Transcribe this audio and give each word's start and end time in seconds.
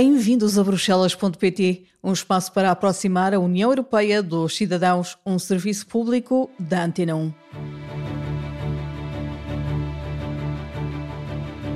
Bem-vindos 0.00 0.56
a 0.56 0.62
Bruxelas.pt, 0.62 1.86
um 2.04 2.12
espaço 2.12 2.52
para 2.52 2.70
aproximar 2.70 3.34
a 3.34 3.40
União 3.40 3.68
Europeia 3.68 4.22
dos 4.22 4.56
cidadãos, 4.56 5.18
um 5.26 5.40
serviço 5.40 5.88
público 5.88 6.48
da 6.56 6.84
Antena 6.84 7.16
1. 7.16 7.32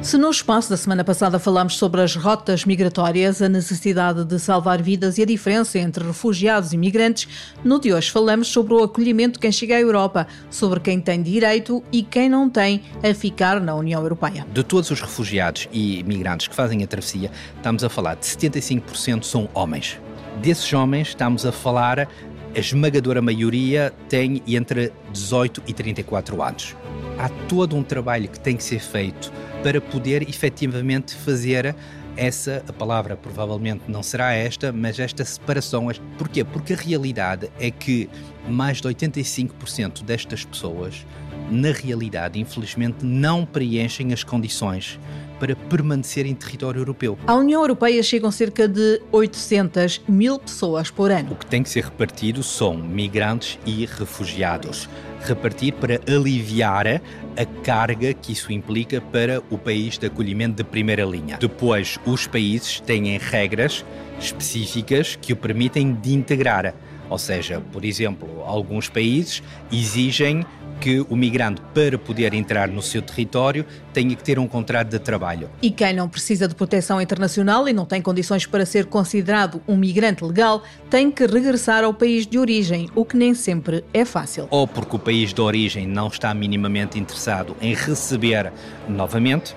Se 0.02 0.18
no 0.18 0.30
espaço 0.30 0.68
da 0.68 0.76
semana 0.76 1.04
passada 1.04 1.38
falámos 1.38 1.76
sobre 1.76 2.02
as 2.02 2.16
rotas 2.16 2.64
migratórias, 2.64 3.40
a 3.40 3.48
necessidade 3.48 4.24
de 4.24 4.36
salvar 4.40 4.82
vidas 4.82 5.16
e 5.16 5.22
a 5.22 5.24
diferença 5.24 5.78
entre 5.78 6.04
refugiados 6.04 6.72
e 6.72 6.76
migrantes, 6.76 7.28
no 7.62 7.78
de 7.78 7.92
hoje 7.92 8.10
falamos 8.10 8.48
sobre 8.48 8.74
o 8.74 8.82
acolhimento 8.82 9.34
de 9.34 9.38
quem 9.38 9.52
chega 9.52 9.76
à 9.76 9.80
Europa, 9.80 10.26
sobre 10.50 10.80
quem 10.80 11.00
tem 11.00 11.22
direito 11.22 11.84
e 11.92 12.02
quem 12.02 12.28
não 12.28 12.50
tem 12.50 12.82
a 13.00 13.14
ficar 13.14 13.60
na 13.60 13.76
União 13.76 14.02
Europeia. 14.02 14.44
De 14.52 14.64
todos 14.64 14.90
os 14.90 15.00
refugiados 15.00 15.68
e 15.72 16.02
migrantes 16.02 16.48
que 16.48 16.54
fazem 16.54 16.82
a 16.82 16.86
travessia, 16.86 17.30
estamos 17.56 17.84
a 17.84 17.88
falar 17.88 18.16
de 18.16 18.26
75% 18.26 19.22
são 19.22 19.48
homens. 19.54 20.00
Desses 20.40 20.72
homens, 20.72 21.08
estamos 21.08 21.46
a 21.46 21.52
falar, 21.52 22.08
a 22.54 22.58
esmagadora 22.58 23.22
maioria 23.22 23.92
tem 24.08 24.42
entre 24.46 24.92
18 25.12 25.62
e 25.66 25.72
34 25.72 26.42
anos. 26.42 26.76
Há 27.18 27.28
todo 27.48 27.76
um 27.76 27.82
trabalho 27.82 28.28
que 28.28 28.38
tem 28.38 28.56
que 28.56 28.64
ser 28.64 28.80
feito 28.80 29.32
para 29.62 29.80
poder 29.80 30.28
efetivamente 30.28 31.14
fazer 31.14 31.74
essa, 32.14 32.62
a 32.68 32.72
palavra 32.72 33.16
provavelmente 33.16 33.84
não 33.88 34.02
será 34.02 34.34
esta, 34.34 34.70
mas 34.70 34.98
esta 34.98 35.24
separação. 35.24 35.88
Porquê? 36.18 36.44
Porque 36.44 36.74
a 36.74 36.76
realidade 36.76 37.50
é 37.58 37.70
que 37.70 38.08
mais 38.46 38.80
de 38.80 38.88
85% 38.88 40.02
destas 40.02 40.44
pessoas, 40.44 41.06
na 41.50 41.72
realidade, 41.72 42.38
infelizmente, 42.38 43.04
não 43.04 43.46
preenchem 43.46 44.12
as 44.12 44.22
condições 44.22 44.98
para 45.42 45.56
permanecer 45.56 46.24
em 46.24 46.36
território 46.36 46.78
europeu. 46.78 47.18
À 47.26 47.34
União 47.34 47.62
Europeia 47.62 48.00
chegam 48.00 48.30
cerca 48.30 48.68
de 48.68 49.02
800 49.10 50.00
mil 50.06 50.38
pessoas 50.38 50.88
por 50.88 51.10
ano. 51.10 51.32
O 51.32 51.34
que 51.34 51.46
tem 51.46 51.64
que 51.64 51.68
ser 51.68 51.82
repartido 51.82 52.44
são 52.44 52.76
migrantes 52.76 53.58
e 53.66 53.84
refugiados. 53.84 54.88
Repartir 55.20 55.72
para 55.72 56.00
aliviar 56.06 56.86
a 56.86 57.44
carga 57.64 58.14
que 58.14 58.30
isso 58.30 58.52
implica 58.52 59.00
para 59.00 59.42
o 59.50 59.58
país 59.58 59.98
de 59.98 60.06
acolhimento 60.06 60.54
de 60.54 60.62
primeira 60.62 61.04
linha. 61.04 61.38
Depois, 61.40 61.98
os 62.06 62.24
países 62.28 62.78
têm 62.78 63.18
regras 63.18 63.84
específicas 64.20 65.18
que 65.20 65.32
o 65.32 65.36
permitem 65.36 65.92
de 65.92 66.14
integrar. 66.14 66.72
Ou 67.10 67.18
seja, 67.18 67.60
por 67.72 67.84
exemplo, 67.84 68.44
alguns 68.44 68.88
países 68.88 69.42
exigem 69.72 70.46
que 70.82 71.06
o 71.08 71.14
migrante, 71.14 71.62
para 71.72 71.96
poder 71.96 72.34
entrar 72.34 72.66
no 72.66 72.82
seu 72.82 73.00
território, 73.00 73.64
tenha 73.92 74.16
que 74.16 74.24
ter 74.24 74.36
um 74.36 74.48
contrato 74.48 74.88
de 74.88 74.98
trabalho. 74.98 75.48
E 75.62 75.70
quem 75.70 75.94
não 75.94 76.08
precisa 76.08 76.48
de 76.48 76.56
proteção 76.56 77.00
internacional 77.00 77.68
e 77.68 77.72
não 77.72 77.86
tem 77.86 78.02
condições 78.02 78.46
para 78.46 78.66
ser 78.66 78.86
considerado 78.86 79.62
um 79.68 79.76
migrante 79.76 80.24
legal, 80.24 80.64
tem 80.90 81.08
que 81.08 81.24
regressar 81.24 81.84
ao 81.84 81.94
país 81.94 82.26
de 82.26 82.36
origem, 82.36 82.88
o 82.96 83.04
que 83.04 83.16
nem 83.16 83.32
sempre 83.32 83.84
é 83.94 84.04
fácil. 84.04 84.48
Ou 84.50 84.66
porque 84.66 84.96
o 84.96 84.98
país 84.98 85.32
de 85.32 85.40
origem 85.40 85.86
não 85.86 86.08
está 86.08 86.34
minimamente 86.34 86.98
interessado 86.98 87.56
em 87.60 87.74
receber 87.74 88.52
novamente, 88.88 89.54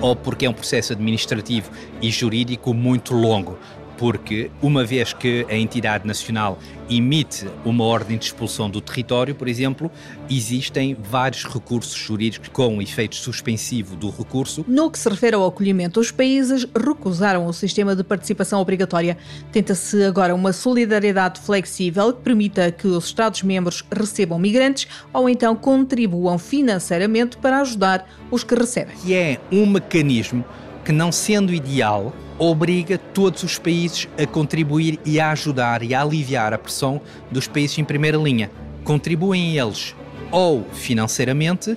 ou 0.00 0.16
porque 0.16 0.44
é 0.44 0.50
um 0.50 0.52
processo 0.52 0.92
administrativo 0.92 1.70
e 2.02 2.10
jurídico 2.10 2.74
muito 2.74 3.14
longo 3.14 3.56
porque 3.96 4.50
uma 4.60 4.84
vez 4.84 5.12
que 5.12 5.46
a 5.48 5.54
entidade 5.54 6.06
nacional 6.06 6.58
emite 6.88 7.46
uma 7.64 7.84
ordem 7.84 8.18
de 8.18 8.26
expulsão 8.26 8.68
do 8.68 8.80
território, 8.80 9.34
por 9.34 9.48
exemplo, 9.48 9.90
existem 10.28 10.94
vários 10.94 11.44
recursos 11.44 11.94
jurídicos 11.94 12.48
com 12.48 12.80
efeito 12.82 13.16
suspensivo 13.16 13.96
do 13.96 14.10
recurso. 14.10 14.64
No 14.68 14.90
que 14.90 14.98
se 14.98 15.08
refere 15.08 15.36
ao 15.36 15.46
acolhimento, 15.46 16.00
os 16.00 16.10
países 16.10 16.66
recusaram 16.74 17.46
o 17.46 17.52
sistema 17.52 17.96
de 17.96 18.04
participação 18.04 18.60
obrigatória. 18.60 19.16
Tenta-se 19.52 20.02
agora 20.04 20.34
uma 20.34 20.52
solidariedade 20.52 21.40
flexível 21.40 22.12
que 22.12 22.22
permita 22.22 22.70
que 22.70 22.86
os 22.86 23.06
Estados-membros 23.06 23.84
recebam 23.90 24.38
migrantes 24.38 24.88
ou 25.12 25.28
então 25.28 25.56
contribuam 25.56 26.38
financeiramente 26.38 27.36
para 27.36 27.60
ajudar 27.60 28.06
os 28.30 28.44
que 28.44 28.54
recebem. 28.54 28.94
Que 28.96 29.14
é 29.14 29.40
um 29.50 29.66
mecanismo 29.66 30.44
que, 30.84 30.92
não 30.92 31.10
sendo 31.10 31.54
ideal, 31.54 32.12
obriga 32.38 32.98
todos 32.98 33.42
os 33.42 33.58
países 33.58 34.08
a 34.20 34.26
contribuir 34.26 34.98
e 35.04 35.20
a 35.20 35.30
ajudar 35.30 35.82
e 35.82 35.94
a 35.94 36.02
aliviar 36.02 36.52
a 36.52 36.58
pressão 36.58 37.00
dos 37.30 37.46
países 37.46 37.78
em 37.78 37.84
primeira 37.84 38.18
linha. 38.18 38.50
Contribuem 38.82 39.56
eles 39.56 39.94
ou 40.30 40.64
financeiramente 40.72 41.76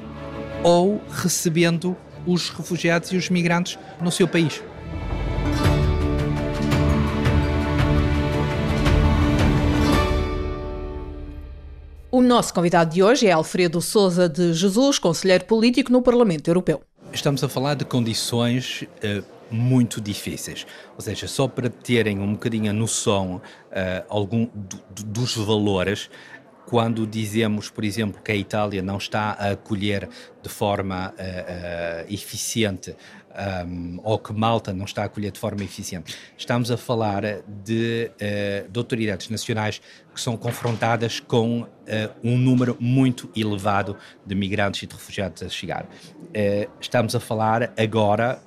ou 0.64 1.02
recebendo 1.10 1.96
os 2.26 2.50
refugiados 2.50 3.12
e 3.12 3.18
os 3.18 3.30
migrantes 3.30 3.78
no 4.02 4.12
seu 4.12 4.28
país. 4.28 4.62
O 12.10 12.22
nosso 12.22 12.54
convidado 12.54 12.94
de 12.94 13.04
hoje 13.04 13.28
é 13.28 13.32
Alfredo 13.32 13.80
Souza 13.80 14.28
de 14.28 14.52
Jesus, 14.54 14.98
conselheiro 14.98 15.46
político 15.46 15.92
no 15.92 16.02
Parlamento 16.02 16.48
Europeu. 16.48 16.82
Estamos 17.14 17.44
a 17.44 17.50
falar 17.50 17.76
de 17.76 17.86
condições 17.86 18.84
uh, 19.04 19.37
muito 19.50 20.00
difíceis. 20.02 20.66
Ou 20.96 21.02
seja, 21.02 21.28
só 21.28 21.48
para 21.48 21.70
terem 21.70 22.20
um 22.20 22.34
bocadinho 22.34 22.70
a 22.70 22.74
noção 22.74 23.36
uh, 23.36 24.06
algum 24.10 24.46
do, 24.46 24.78
do, 24.90 25.04
dos 25.04 25.36
valores, 25.36 26.10
quando 26.68 27.08
dizemos, 27.08 27.70
por 27.70 27.86
exemplo, 27.86 28.22
que 28.22 28.30
a 28.30 28.36
Itália 28.36 28.82
não 28.82 28.98
está 28.98 29.32
a 29.40 29.52
acolher 29.52 30.10
de 30.44 30.50
forma 30.50 31.12
uh, 31.12 31.14
uh, 31.14 32.14
eficiente 32.14 32.94
um, 33.66 34.00
ou 34.04 34.20
que 34.20 34.34
Malta 34.34 34.74
não 34.74 34.84
está 34.84 35.04
a 35.04 35.06
acolher 35.06 35.32
de 35.32 35.40
forma 35.40 35.64
eficiente, 35.64 36.14
estamos 36.38 36.70
a 36.70 36.76
falar 36.76 37.24
de, 37.64 38.12
uh, 38.16 38.70
de 38.70 38.78
autoridades 38.78 39.30
nacionais 39.30 39.82
que 40.14 40.20
são 40.20 40.36
confrontadas 40.36 41.20
com 41.20 41.66
um 42.22 42.38
número 42.38 42.76
muito 42.80 43.30
elevado 43.34 43.96
de 44.26 44.36
migrantes 44.36 44.84
e 44.84 44.88
de 44.88 44.94
refugiados 44.94 45.42
a 45.44 45.48
chegar. 45.48 45.88
estamos 46.82 47.16
a 47.16 47.20
falar 47.20 47.72
agora 47.78 48.42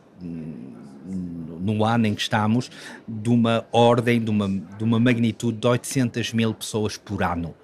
no 1.61 1.85
ano 1.85 2.07
em 2.07 2.15
que 2.15 2.23
estamos, 2.23 2.71
de 3.07 3.29
uma 3.29 3.67
ordem, 3.71 4.21
de 4.21 4.31
uma, 4.31 4.49
de 4.49 4.83
uma 4.83 4.99
magnitude 4.99 5.59
de 5.59 5.67
800 5.67 6.33
mil 6.33 6.55
pessoas 6.55 6.97
por 6.97 7.23
ano. 7.23 7.55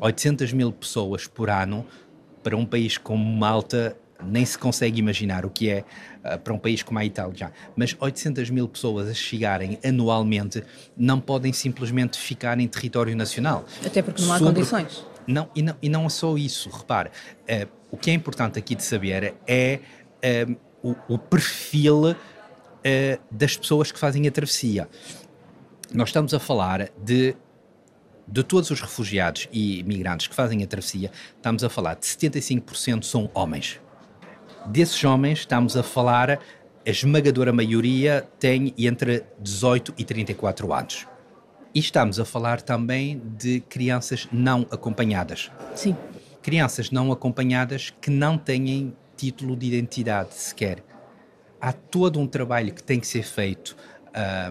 800 0.00 0.52
mil 0.52 0.72
pessoas 0.72 1.26
por 1.26 1.50
ano 1.50 1.86
para 2.42 2.56
um 2.56 2.64
país 2.64 2.96
como 2.96 3.24
Malta 3.24 3.96
nem 4.22 4.44
se 4.44 4.56
consegue 4.56 4.98
imaginar 4.98 5.44
o 5.44 5.50
que 5.50 5.68
é 5.68 5.84
uh, 6.24 6.38
para 6.38 6.52
um 6.52 6.58
país 6.58 6.82
como 6.82 6.98
a 6.98 7.04
Itália 7.04 7.34
já. 7.34 7.52
Mas 7.76 7.96
800 7.98 8.50
mil 8.50 8.68
pessoas 8.68 9.08
a 9.08 9.14
chegarem 9.14 9.78
anualmente 9.84 10.62
não 10.96 11.20
podem 11.20 11.52
simplesmente 11.52 12.18
ficar 12.18 12.58
em 12.58 12.66
território 12.68 13.16
nacional. 13.16 13.64
Até 13.84 14.02
porque 14.02 14.22
não 14.22 14.32
há 14.32 14.38
Sobre... 14.38 14.54
condições. 14.54 15.04
Não 15.26 15.48
e, 15.54 15.62
não, 15.62 15.74
e 15.82 15.88
não 15.88 16.06
é 16.06 16.08
só 16.08 16.36
isso, 16.36 16.68
repare. 16.70 17.10
Uh, 17.42 17.68
o 17.90 17.96
que 17.96 18.10
é 18.10 18.14
importante 18.14 18.58
aqui 18.58 18.74
de 18.74 18.82
saber 18.82 19.34
é 19.46 19.80
uh, 20.48 20.56
o, 20.82 21.14
o, 21.14 21.18
perfil 21.18 22.14
das 23.30 23.56
pessoas 23.56 23.90
que 23.90 23.98
fazem 23.98 24.26
a 24.28 24.30
travessia. 24.30 24.88
Nós 25.92 26.08
estamos 26.10 26.34
a 26.34 26.38
falar 26.38 26.90
de 27.02 27.36
de 28.26 28.42
todos 28.42 28.70
os 28.70 28.80
refugiados 28.80 29.48
e 29.52 29.82
migrantes 29.84 30.26
que 30.26 30.34
fazem 30.34 30.62
a 30.62 30.66
travessia, 30.66 31.10
estamos 31.36 31.62
a 31.62 31.68
falar 31.68 31.94
de 31.94 32.06
75% 32.06 33.04
são 33.04 33.30
homens. 33.34 33.80
Desses 34.66 35.02
homens, 35.04 35.40
estamos 35.40 35.76
a 35.76 35.82
falar, 35.82 36.30
a 36.30 36.90
esmagadora 36.90 37.52
maioria 37.52 38.26
tem 38.38 38.74
entre 38.78 39.24
18 39.38 39.94
e 39.98 40.04
34 40.04 40.72
anos. 40.72 41.06
E 41.74 41.80
estamos 41.80 42.18
a 42.18 42.24
falar 42.24 42.62
também 42.62 43.20
de 43.36 43.60
crianças 43.60 44.28
não 44.32 44.66
acompanhadas. 44.70 45.50
Sim. 45.74 45.96
Crianças 46.40 46.90
não 46.90 47.10
acompanhadas 47.10 47.92
que 48.00 48.10
não 48.10 48.38
têm 48.38 48.94
título 49.16 49.56
de 49.56 49.66
identidade 49.66 50.34
sequer. 50.34 50.82
Há 51.64 51.72
todo 51.72 52.20
um 52.20 52.26
trabalho 52.26 52.74
que 52.74 52.82
tem 52.82 53.00
que 53.00 53.06
ser 53.06 53.22
feito 53.22 53.74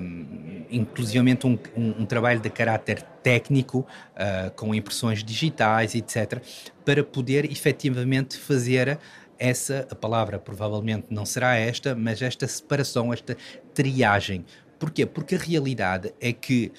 um, 0.01 0.65
inclusivamente 0.67 1.45
um, 1.45 1.59
um, 1.77 2.01
um, 2.01 2.05
trabalho 2.07 2.39
de 2.39 2.49
caráter 2.49 3.03
técnico, 3.21 3.85
uh, 4.15 4.49
com 4.55 4.73
impressões 4.73 5.23
digitais, 5.23 5.93
etc., 5.93 6.41
para 6.83 7.03
poder 7.03 7.45
efetivamente 7.51 8.35
fazer 8.35 8.97
essa, 9.37 9.87
a 9.91 9.93
palavra 9.93 10.39
provavelmente 10.39 11.05
não 11.11 11.23
será 11.23 11.55
esta, 11.55 11.93
mas 11.93 12.19
esta 12.19 12.47
separação, 12.47 13.13
esta 13.13 13.37
triagem. 13.75 14.43
Porquê? 14.79 15.05
Porque 15.05 15.35
a 15.35 15.37
realidade 15.37 16.11
é 16.19 16.33
que 16.33 16.71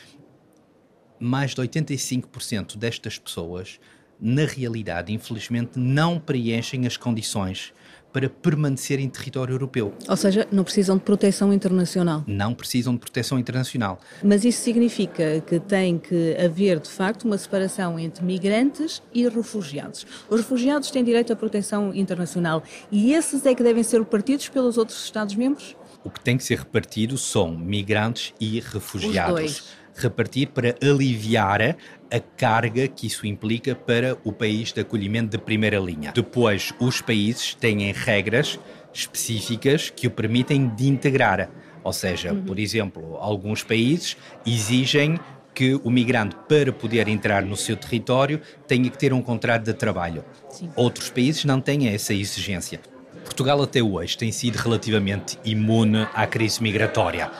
mais 1.17 1.55
de 1.55 1.63
85% 1.63 2.77
destas 2.77 3.21
pessoas, 3.21 3.79
na 4.21 4.47
realidade, 4.47 5.13
infelizmente, 5.13 5.79
não 5.79 6.19
preenchem 6.19 6.89
as 6.89 6.97
condições 6.97 7.73
para 8.15 8.31
permanecer 8.31 9.01
em 9.01 9.09
território 9.09 9.55
europeu. 9.55 9.93
Ou 10.09 10.17
seja, 10.17 10.47
não 10.53 10.63
precisam 10.63 10.97
de 10.97 11.03
proteção 11.03 11.53
internacional. 11.53 12.23
Não 12.29 12.55
precisam 12.55 12.95
de 12.95 13.01
proteção 13.01 13.41
internacional. 13.41 14.01
Mas 14.23 14.45
isso 14.45 14.63
significa 14.63 15.41
que 15.41 15.59
tem 15.59 15.99
que 15.99 16.37
haver, 16.37 16.79
de 16.79 16.89
facto, 16.89 17.25
uma 17.25 17.37
separação 17.37 17.99
entre 17.99 18.25
migrantes 18.25 19.03
e 19.13 19.29
refugiados. 19.29 20.07
Os 20.31 20.43
refugiados 20.43 20.93
têm 20.93 21.03
direito 21.03 21.33
à 21.33 21.37
proteção 21.37 21.93
internacional 21.93 22.63
e 22.89 23.13
esses 23.13 23.45
é 23.45 23.53
que 23.53 23.65
devem 23.65 23.83
ser 23.83 24.05
partidos 24.05 24.49
pelos 24.49 24.79
outros 24.79 25.03
Estados-membros? 25.05 25.75
O 26.05 26.11
que 26.11 26.21
tem 26.21 26.37
que 26.37 26.45
ser 26.45 26.59
repartido 26.59 27.19
são 27.19 27.57
migrantes 27.57 28.33
e 28.39 28.61
refugiados. 28.61 29.65
Repartir 29.95 30.49
para 30.49 30.75
aliviar 30.83 31.77
a 32.11 32.21
carga 32.37 32.89
que 32.89 33.07
isso 33.07 33.27
implica 33.27 33.75
para 33.75 34.17
o 34.25 34.33
país 34.33 34.73
de 34.73 34.81
acolhimento 34.81 35.37
de 35.37 35.39
primeira 35.39 35.79
linha. 35.79 36.13
Depois, 36.13 36.73
os 36.81 37.01
países 37.01 37.55
têm 37.55 37.93
regras 37.93 38.59
específicas 38.93 39.91
que 39.91 40.07
o 40.07 40.11
permitem 40.11 40.69
de 40.69 40.89
integrar. 40.89 41.51
Ou 41.83 41.93
seja, 41.93 42.33
uhum. 42.33 42.43
por 42.43 42.59
exemplo, 42.59 43.17
alguns 43.19 43.63
países 43.63 44.17
exigem 44.47 45.19
que 45.55 45.81
o 45.85 45.91
migrante, 45.91 46.35
para 46.49 46.73
poder 46.73 47.07
entrar 47.07 47.43
no 47.43 47.57
seu 47.57 47.77
território, 47.77 48.41
tenha 48.67 48.91
que 48.91 48.99
ter 48.99 49.13
um 49.13 49.23
contrato 49.23 49.65
de 49.65 49.75
trabalho. 49.75 50.25
Sim. 50.51 50.69
Outros 50.75 51.09
países 51.11 51.45
não 51.45 51.61
têm 51.61 51.89
essa 51.89 52.13
exigência. 52.13 52.81
Portugal 53.25 53.63
até 53.63 53.83
hoje 53.83 54.19
tem 54.19 54.33
sido 54.33 54.57
relativamente 54.57 55.39
imune 55.45 56.07
à 56.13 56.27
crise 56.27 56.63
migratória. 56.63 57.31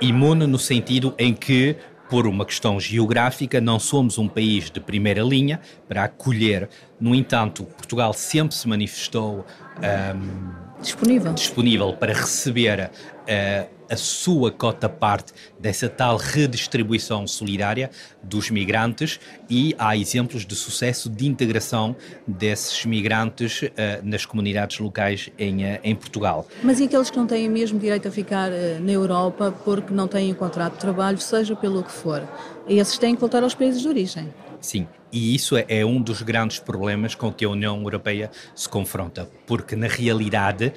Imune 0.00 0.46
no 0.46 0.58
sentido 0.58 1.14
em 1.18 1.32
que, 1.32 1.76
por 2.10 2.26
uma 2.26 2.44
questão 2.44 2.80
geográfica, 2.80 3.60
não 3.60 3.78
somos 3.78 4.18
um 4.18 4.26
país 4.26 4.68
de 4.68 4.80
primeira 4.80 5.22
linha 5.22 5.60
para 5.88 6.04
acolher. 6.04 6.68
No 7.00 7.14
entanto, 7.14 7.62
Portugal 7.64 8.12
sempre 8.12 8.56
se 8.56 8.66
manifestou 8.66 9.46
um, 9.78 10.69
disponível. 10.80 11.32
disponível 11.32 11.92
para 11.92 12.12
receber 12.12 12.90
uh, 12.90 13.80
a 13.90 13.96
sua 13.96 14.52
cota 14.52 14.88
parte 14.88 15.32
dessa 15.58 15.88
tal 15.88 16.16
redistribuição 16.16 17.26
solidária 17.26 17.90
dos 18.22 18.48
migrantes 18.48 19.18
e 19.48 19.74
há 19.76 19.96
exemplos 19.96 20.46
de 20.46 20.54
sucesso 20.54 21.10
de 21.10 21.26
integração 21.26 21.96
desses 22.24 22.86
migrantes 22.86 23.62
uh, 23.62 23.68
nas 24.04 24.24
comunidades 24.24 24.78
locais 24.78 25.28
em, 25.36 25.64
uh, 25.64 25.80
em 25.82 25.94
Portugal. 25.96 26.46
Mas 26.62 26.78
e 26.78 26.84
aqueles 26.84 27.10
que 27.10 27.16
não 27.16 27.26
têm 27.26 27.48
mesmo 27.48 27.80
direito 27.80 28.06
a 28.06 28.10
ficar 28.12 28.52
uh, 28.52 28.80
na 28.80 28.92
Europa 28.92 29.52
porque 29.64 29.92
não 29.92 30.06
têm 30.06 30.30
um 30.30 30.36
contrato 30.36 30.74
de 30.74 30.78
trabalho, 30.78 31.18
seja 31.18 31.56
pelo 31.56 31.82
que 31.82 31.92
for? 31.92 32.22
Esses 32.68 32.96
têm 32.96 33.14
que 33.16 33.20
voltar 33.20 33.42
aos 33.42 33.54
países 33.54 33.82
de 33.82 33.88
origem? 33.88 34.32
Sim, 34.60 34.86
e 35.12 35.34
isso 35.34 35.56
é, 35.56 35.64
é, 35.68 35.84
um 35.84 36.00
dos 36.00 36.22
grandes 36.22 36.58
problemas 36.58 37.14
com 37.14 37.32
que 37.32 37.44
a 37.44 37.48
União 37.48 37.80
Europeia 37.80 38.30
se 38.54 38.68
confronta, 38.68 39.28
porque 39.46 39.74
na 39.74 39.88
realidade 39.88 40.72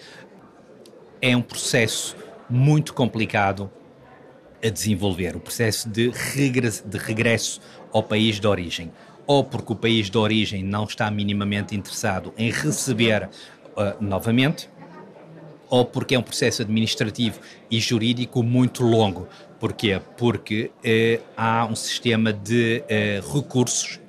é 1.21 1.35
um 1.35 1.41
processo 1.41 2.15
muito 2.49 2.93
complicado 2.93 3.71
a 4.63 4.69
desenvolver, 4.69 5.35
o 5.35 5.39
processo 5.39 5.89
de 5.89 6.09
regresso, 6.09 6.87
de 6.87 6.97
regresso 6.97 7.61
ao 7.91 8.01
país 8.01 8.39
de 8.39 8.47
origem. 8.47 8.91
Ou 9.25 9.43
porque 9.43 9.73
o 9.73 9.75
país 9.75 10.09
de 10.09 10.17
origem 10.17 10.63
não 10.63 10.85
está 10.85 11.09
minimamente 11.11 11.75
interessado 11.75 12.33
em 12.37 12.51
receber 12.51 13.29
uh, 13.75 14.03
novamente, 14.03 14.69
ou 15.69 15.85
porque 15.85 16.15
é 16.15 16.19
um 16.19 16.23
processo 16.23 16.61
administrativo 16.61 17.39
e 17.69 17.79
jurídico 17.79 18.43
muito 18.43 18.83
longo. 18.83 19.27
Porquê? 19.59 19.99
Porque 20.17 20.71
uh, 20.77 21.23
há 21.35 21.65
um 21.65 21.75
sistema 21.75 22.31
de 22.33 22.83
uh, 22.83 23.33
recursos 23.33 23.97
eh, 23.97 24.02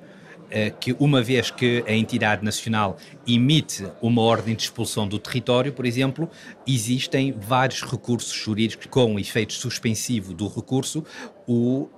que 0.79 0.95
uma 0.99 1.21
vez 1.21 1.51
que 1.51 1.83
a 1.87 1.93
entidade 1.93 2.43
nacional 2.43 2.97
emite 3.27 3.87
uma 4.01 4.21
ordem 4.21 4.55
de 4.55 4.63
expulsão 4.63 5.07
do 5.07 5.19
território, 5.19 5.73
por 5.73 5.85
exemplo, 5.85 6.29
existem 6.67 7.31
vários 7.31 7.81
recursos 7.81 8.33
jurídicos 8.33 8.87
com 8.87 9.19
efeito 9.19 9.53
suspensivo 9.53 10.33
do 10.33 10.47
recurso, 10.47 11.03
o, 11.47 11.83
uh, 11.83 11.89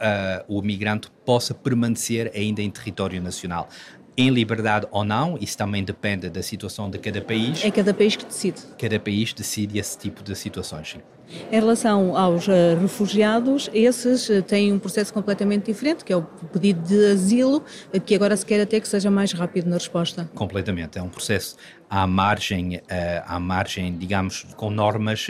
o 0.48 0.62
migrante 0.62 1.10
possa 1.26 1.54
permanecer 1.54 2.32
ainda 2.36 2.62
em 2.62 2.70
território 2.70 3.22
nacional 3.22 3.70
em 4.18 4.32
liberdade 4.32 4.88
ou 4.90 5.04
não, 5.04 5.38
isso 5.40 5.56
também 5.56 5.84
depende 5.84 6.28
da 6.28 6.42
situação 6.42 6.90
de 6.90 6.98
cada 6.98 7.22
país. 7.22 7.64
É 7.64 7.70
cada 7.70 7.94
país 7.94 8.16
que 8.16 8.26
decide. 8.26 8.64
Cada 8.80 9.00
país 9.00 9.32
decide 9.32 9.78
esse 9.78 9.96
tipo 9.96 10.24
de 10.24 10.36
situações. 10.36 10.90
Sim. 10.90 11.17
Em 11.52 11.60
relação 11.60 12.16
aos 12.16 12.48
uh, 12.48 12.52
refugiados, 12.82 13.70
esses 13.74 14.30
uh, 14.30 14.42
têm 14.42 14.72
um 14.72 14.80
processo 14.80 15.14
completamente 15.14 15.66
diferente, 15.66 16.06
que 16.06 16.14
é 16.14 16.16
o 16.16 16.24
pedido 16.24 16.82
de 16.82 17.12
asilo, 17.12 17.64
uh, 17.94 18.00
que 18.00 18.16
agora 18.16 18.36
se 18.36 18.46
quer 18.46 18.62
até 18.62 18.80
que 18.80 18.88
seja 18.88 19.12
mais 19.12 19.34
rápido 19.34 19.70
na 19.70 19.76
resposta. 19.76 20.30
Completamente. 20.34 20.98
É 20.98 21.02
um 21.02 21.10
processo 21.10 21.58
à 21.90 22.08
margem, 22.08 22.82
à 23.26 23.40
margem 23.40 23.98
digamos, 23.98 24.46
com 24.56 24.70
normas 24.70 25.28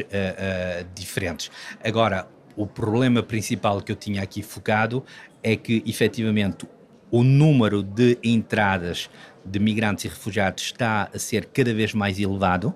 diferentes. 0.95 1.51
Agora, 1.83 2.27
o 2.55 2.65
problema 2.65 3.21
principal 3.21 3.81
que 3.81 3.91
eu 3.91 3.95
tinha 3.95 4.21
aqui 4.23 4.41
focado 4.41 5.03
é 5.43 5.55
que, 5.55 5.83
efetivamente, 5.85 6.67
o 7.11 7.23
número 7.23 7.83
de 7.83 8.17
entradas 8.23 9.09
de 9.45 9.59
migrantes 9.59 10.05
e 10.05 10.07
refugiados 10.07 10.63
está 10.63 11.09
a 11.13 11.19
ser 11.19 11.45
cada 11.45 11.73
vez 11.73 11.93
mais 11.93 12.19
elevado 12.19 12.73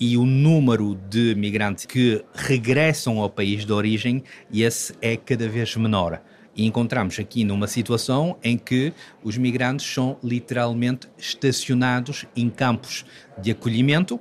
e 0.00 0.16
o 0.16 0.24
número 0.24 0.98
de 1.08 1.34
migrantes 1.34 1.86
que 1.86 2.24
regressam 2.34 3.18
ao 3.18 3.28
país 3.28 3.64
de 3.64 3.72
origem, 3.72 4.22
esse 4.52 4.94
é 5.00 5.16
cada 5.16 5.48
vez 5.48 5.74
menor. 5.76 6.20
E 6.54 6.66
encontramos 6.66 7.18
aqui 7.18 7.44
numa 7.44 7.68
situação 7.68 8.36
em 8.42 8.58
que 8.58 8.92
os 9.22 9.38
migrantes 9.38 9.86
são 9.86 10.18
literalmente 10.22 11.08
estacionados 11.16 12.26
em 12.34 12.50
campos 12.50 13.04
de 13.40 13.52
acolhimento, 13.52 14.20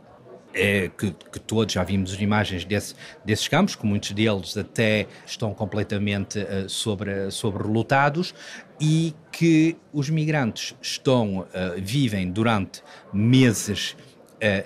é, 0.54 0.90
que, 0.98 1.12
que, 1.32 1.40
todos 1.40 1.74
já 1.74 1.84
vimos 1.84 2.14
as 2.14 2.20
imagens 2.20 2.66
desse, 2.66 2.96
desses 3.24 3.48
campos, 3.48 3.76
que 3.76 3.86
muitos 3.86 4.12
deles 4.12 4.58
até 4.58 5.08
estão 5.26 5.54
completamente 5.54 6.40
uh, 6.40 6.68
sobre, 6.68 7.30
sobrelotados 7.30 8.34
e 8.80 9.14
que 9.32 9.78
os 9.94 10.10
migrantes 10.10 10.76
estão, 10.82 11.40
uh, 11.42 11.48
vivem 11.78 12.32
durante 12.32 12.82
meses 13.14 13.96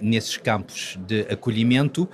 nesses 0.01 0.37
campos 0.37 0.97
de 1.07 1.21
acolhimento, 1.21 2.09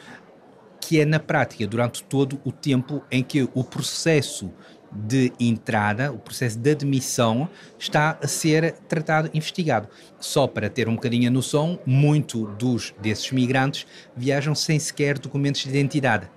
que 0.80 1.00
é 1.00 1.06
na 1.06 1.19
prática 1.19 1.65
durante 1.68 2.04
todo 2.04 2.39
o 2.45 2.51
tempo 2.51 3.04
em 3.12 3.24
que 3.24 3.50
o 3.54 3.63
processo 3.63 4.54
de 4.92 5.33
entrada, 5.39 6.12
o 6.12 6.18
processo 6.18 6.58
de 6.58 6.72
admissão, 6.72 7.50
está 7.77 8.17
a 8.22 8.27
ser 8.27 8.74
tratado, 8.88 9.29
investigado. 9.34 9.89
Só 10.20 10.48
para 10.48 10.70
ter 10.70 10.88
um 10.88 10.96
bocadinho 10.96 11.27
a 11.27 11.31
noção, 11.31 11.79
muito 11.86 12.46
dos 12.55 12.93
desses 13.01 13.31
migrantes 13.31 13.86
viajam 14.15 14.55
sem 14.55 14.79
sequer 14.79 15.20
documentos 15.20 15.63
de 15.63 15.70
identidade 15.70 16.29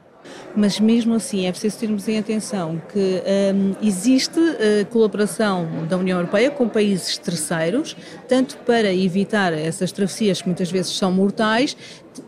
mas 0.54 0.80
mesmo 0.80 1.14
assim 1.14 1.46
é 1.46 1.50
preciso 1.50 1.78
termos 1.78 2.08
em 2.08 2.18
atenção 2.18 2.80
que 2.92 3.22
um, 3.54 3.74
existe 3.86 4.38
uh, 4.38 4.86
colaboração 4.90 5.86
da 5.88 5.96
União 5.96 6.18
Europeia 6.18 6.50
com 6.50 6.68
países 6.68 7.18
terceiros, 7.18 7.96
tanto 8.28 8.56
para 8.58 8.92
evitar 8.92 9.52
essas 9.52 9.92
travessias 9.92 10.40
que 10.40 10.48
muitas 10.48 10.70
vezes 10.70 10.92
são 10.92 11.12
mortais, 11.12 11.76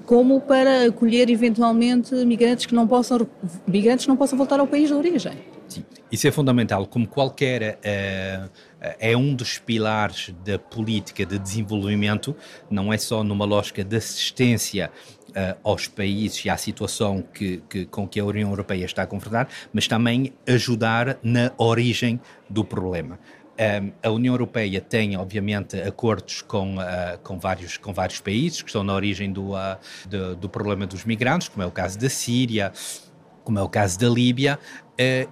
como 0.06 0.40
para 0.40 0.87
acolher 0.87 1.28
eventualmente 1.30 2.14
migrantes 2.25 2.66
que 2.66 2.75
não 2.75 2.87
possam, 2.87 3.26
migrantes 3.66 4.06
não 4.06 4.16
possam 4.16 4.38
voltar 4.38 4.61
ao 4.61 4.66
país 4.66 4.88
de 4.88 4.94
origem. 4.94 5.32
Sim, 5.68 5.84
isso 6.11 6.28
é 6.28 6.30
fundamental, 6.30 6.87
como 6.87 7.06
qualquer 7.06 7.78
uh, 7.78 8.50
é 8.99 9.16
um 9.16 9.34
dos 9.34 9.58
pilares 9.58 10.34
da 10.44 10.58
política 10.58 11.25
de 11.25 11.38
desenvolvimento, 11.38 12.37
não 12.68 12.92
é 12.92 12.99
só 12.99 13.25
numa 13.25 13.44
lógica 13.44 13.82
de 13.82 13.96
assistência 13.96 14.90
uh, 15.33 15.59
aos 15.62 15.87
países 15.87 16.45
e 16.45 16.51
à 16.51 16.57
situação 16.57 17.23
que, 17.23 17.62
que, 17.69 17.85
com 17.87 18.07
que 18.07 18.21
a 18.21 18.25
União 18.25 18.49
Europeia 18.51 18.85
está 18.85 19.03
a 19.03 19.07
confrontar, 19.07 19.49
mas 19.73 19.89
também 19.89 20.33
ajudar 20.47 21.19
na 21.23 21.53
origem 21.59 22.21
do 22.49 22.65
problema. 22.65 23.19
Um, 23.53 23.93
a 24.03 24.11
União 24.11 24.35
Europeia 24.35 24.81
tem, 24.81 25.17
obviamente, 25.17 25.81
acordos 25.81 26.41
com, 26.41 26.77
uh, 26.77 27.19
com, 27.23 27.39
vários, 27.39 27.77
com 27.77 27.93
vários 27.93 28.21
países 28.21 28.62
que 28.62 28.69
estão 28.69 28.83
na 28.83 28.95
origem 28.95 29.31
do, 29.31 29.53
uh, 29.53 29.77
do, 30.09 30.35
do, 30.37 30.49
problema 30.49 30.87
dos 30.87 31.05
migrantes, 31.05 31.49
como 31.49 31.62
é 31.62 31.67
o 31.67 31.71
caso 31.71 31.99
da 31.99 32.09
Síria, 32.09 32.73
como 33.45 33.59
é 33.59 33.62
o 33.62 33.69
caso 33.69 33.99
da 33.99 34.09
Líbia, 34.09 34.59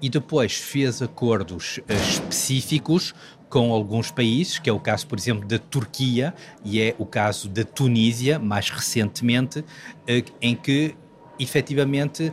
e 0.02 0.08
depois 0.08 0.56
fez 0.56 1.00
acordos 1.00 1.78
específicos 1.88 3.14
com 3.50 3.72
alguns 3.72 4.10
países, 4.12 4.58
que 4.58 4.70
é 4.70 4.72
o 4.72 4.78
caso, 4.78 5.06
por 5.08 5.18
exemplo, 5.18 5.46
da 5.46 5.58
Turquia 5.58 6.32
e 6.64 6.80
é 6.80 6.94
o 6.98 7.04
caso 7.04 7.48
da 7.48 7.64
Tunísia, 7.64 8.38
mais 8.38 8.70
recentemente, 8.70 9.64
eh, 10.06 10.22
em 10.40 10.54
que 10.54 10.94
efetivamente 11.38 12.32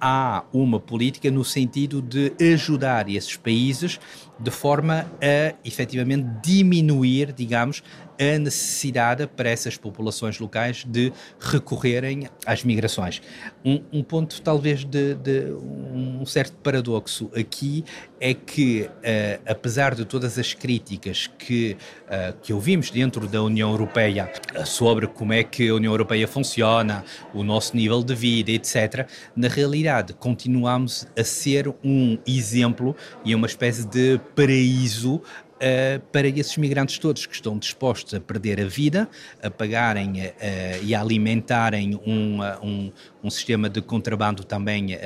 há 0.00 0.44
uma 0.52 0.78
política 0.78 1.30
no 1.30 1.44
sentido 1.44 2.00
de 2.02 2.32
ajudar 2.52 3.08
esses 3.08 3.36
países 3.36 3.98
de 4.38 4.50
forma 4.50 5.10
a 5.20 5.54
efetivamente 5.64 6.28
diminuir, 6.44 7.32
digamos, 7.32 7.82
a 8.18 8.38
necessidade 8.38 9.26
para 9.26 9.48
essas 9.48 9.76
populações 9.76 10.38
locais 10.38 10.84
de 10.84 11.12
recorrerem 11.38 12.28
às 12.44 12.64
migrações. 12.64 13.22
Um, 13.64 13.80
um 13.92 14.02
ponto, 14.02 14.40
talvez, 14.42 14.84
de, 14.84 15.14
de, 15.14 15.52
um 15.52 16.26
certo 16.26 16.56
paradoxo 16.56 17.30
aqui 17.34 17.84
é 18.20 18.34
que, 18.34 18.82
uh, 18.82 19.42
apesar 19.46 19.94
de 19.94 20.04
todas 20.04 20.38
as 20.38 20.52
críticas 20.52 21.28
que, 21.38 21.76
uh, 22.06 22.36
que 22.42 22.52
ouvimos 22.52 22.90
dentro 22.90 23.28
da 23.28 23.42
União 23.42 23.70
Europeia 23.70 24.32
uh, 24.56 24.66
sobre 24.66 25.06
como 25.06 25.32
é 25.32 25.44
que 25.44 25.68
a 25.68 25.74
União 25.74 25.92
Europeia 25.92 26.26
funciona, 26.26 27.04
o 27.32 27.44
nosso 27.44 27.76
nível 27.76 28.02
de 28.02 28.14
vida, 28.14 28.50
etc., 28.50 29.08
na 29.36 29.48
realidade 29.48 30.12
continuamos 30.12 31.06
a 31.16 31.22
ser 31.22 31.72
um 31.84 32.18
exemplo 32.26 32.96
e 33.24 33.34
uma 33.34 33.46
espécie 33.46 33.86
de 33.86 34.20
paraíso 34.34 35.22
uh, 35.58 36.00
para 36.12 36.28
esses 36.28 36.56
migrantes 36.56 36.98
todos 36.98 37.26
que 37.26 37.34
estão 37.34 37.58
dispostos 37.58 38.14
a 38.14 38.20
perder 38.20 38.60
a 38.60 38.66
vida, 38.66 39.08
a 39.42 39.50
pagarem 39.50 40.10
uh, 40.10 40.84
e 40.84 40.94
a 40.94 41.00
alimentarem 41.00 42.00
um, 42.06 42.40
um, 42.62 42.92
um, 43.22 43.30
sistema 43.30 43.68
de 43.68 43.80
contrabando 43.80 44.44
também 44.44 44.94
uh, 44.94 44.98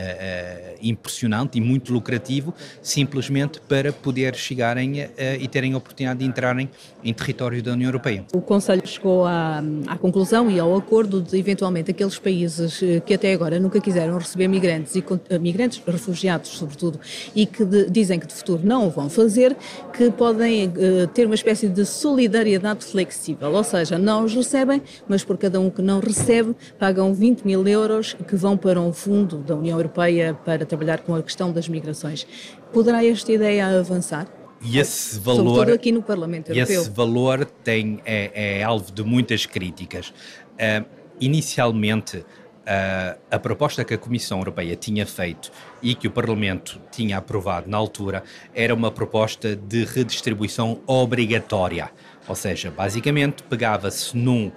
impressionante 0.80 1.58
e 1.58 1.60
muito 1.60 1.92
lucrativo, 1.92 2.54
simplesmente 2.82 3.60
para 3.60 3.92
poder 3.92 4.34
chegarem 4.34 5.08
e 5.40 5.48
terem 5.48 5.74
a 5.74 5.76
oportunidade 5.76 6.20
de 6.20 6.24
entrarem 6.24 6.68
em 7.02 7.12
território 7.12 7.62
da 7.62 7.72
União 7.72 7.88
Europeia. 7.88 8.24
O 8.32 8.40
Conselho 8.40 8.86
chegou 8.86 9.24
à, 9.26 9.62
à 9.86 9.96
conclusão 9.96 10.50
e 10.50 10.58
ao 10.58 10.76
acordo 10.76 11.20
de, 11.20 11.38
eventualmente, 11.38 11.90
aqueles 11.90 12.18
países 12.18 12.80
que 13.04 13.14
até 13.14 13.32
agora 13.32 13.58
nunca 13.60 13.80
quiseram 13.80 14.18
receber 14.18 14.48
migrantes, 14.48 14.94
e 14.96 15.04
migrantes 15.38 15.82
refugiados, 15.86 16.50
sobretudo, 16.50 16.98
e 17.34 17.46
que 17.46 17.64
de, 17.64 17.90
dizem 17.90 18.18
que 18.18 18.26
de 18.26 18.34
futuro 18.34 18.62
não 18.64 18.86
o 18.86 18.90
vão 18.90 19.08
fazer, 19.08 19.56
que 19.92 20.10
podem 20.10 20.41
podem 20.42 20.66
uh, 20.66 21.06
ter 21.08 21.26
uma 21.26 21.36
espécie 21.36 21.68
de 21.68 21.86
solidariedade 21.86 22.84
flexível, 22.84 23.52
ou 23.52 23.62
seja, 23.62 23.96
não 23.96 24.24
os 24.24 24.34
recebem, 24.34 24.82
mas 25.08 25.22
por 25.22 25.38
cada 25.38 25.60
um 25.60 25.70
que 25.70 25.80
não 25.80 26.00
recebe, 26.00 26.54
pagam 26.78 27.14
20 27.14 27.42
mil 27.42 27.66
euros 27.66 28.14
que 28.26 28.34
vão 28.34 28.56
para 28.56 28.80
um 28.80 28.92
fundo 28.92 29.38
da 29.38 29.54
União 29.54 29.78
Europeia 29.78 30.36
para 30.44 30.66
trabalhar 30.66 31.00
com 31.00 31.14
a 31.14 31.22
questão 31.22 31.52
das 31.52 31.68
migrações. 31.68 32.26
Poderá 32.72 33.04
esta 33.04 33.32
ideia 33.32 33.78
avançar? 33.78 34.26
E 34.60 34.78
esse 34.78 35.18
valor, 35.20 35.44
Sobretudo 35.44 35.74
aqui 35.74 35.92
no 35.92 36.02
Parlamento 36.02 36.50
Europeu. 36.50 36.80
Esse 36.80 36.90
valor 36.90 37.44
tem, 37.44 38.00
é, 38.04 38.58
é 38.58 38.62
alvo 38.62 38.90
de 38.90 39.04
muitas 39.04 39.46
críticas. 39.46 40.12
Uh, 40.54 40.84
inicialmente, 41.20 42.24
Uh, 42.62 43.18
a 43.28 43.40
proposta 43.40 43.82
que 43.84 43.92
a 43.92 43.98
Comissão 43.98 44.38
Europeia 44.38 44.76
tinha 44.76 45.04
feito 45.04 45.50
e 45.82 45.96
que 45.96 46.06
o 46.06 46.10
Parlamento 46.12 46.80
tinha 46.92 47.18
aprovado 47.18 47.68
na 47.68 47.76
altura 47.76 48.22
era 48.54 48.72
uma 48.72 48.88
proposta 48.88 49.56
de 49.56 49.84
redistribuição 49.84 50.80
obrigatória. 50.86 51.90
Ou 52.28 52.36
seja, 52.36 52.70
basicamente 52.70 53.42
pegava-se 53.42 54.16
num 54.16 54.46
uh, 54.46 54.52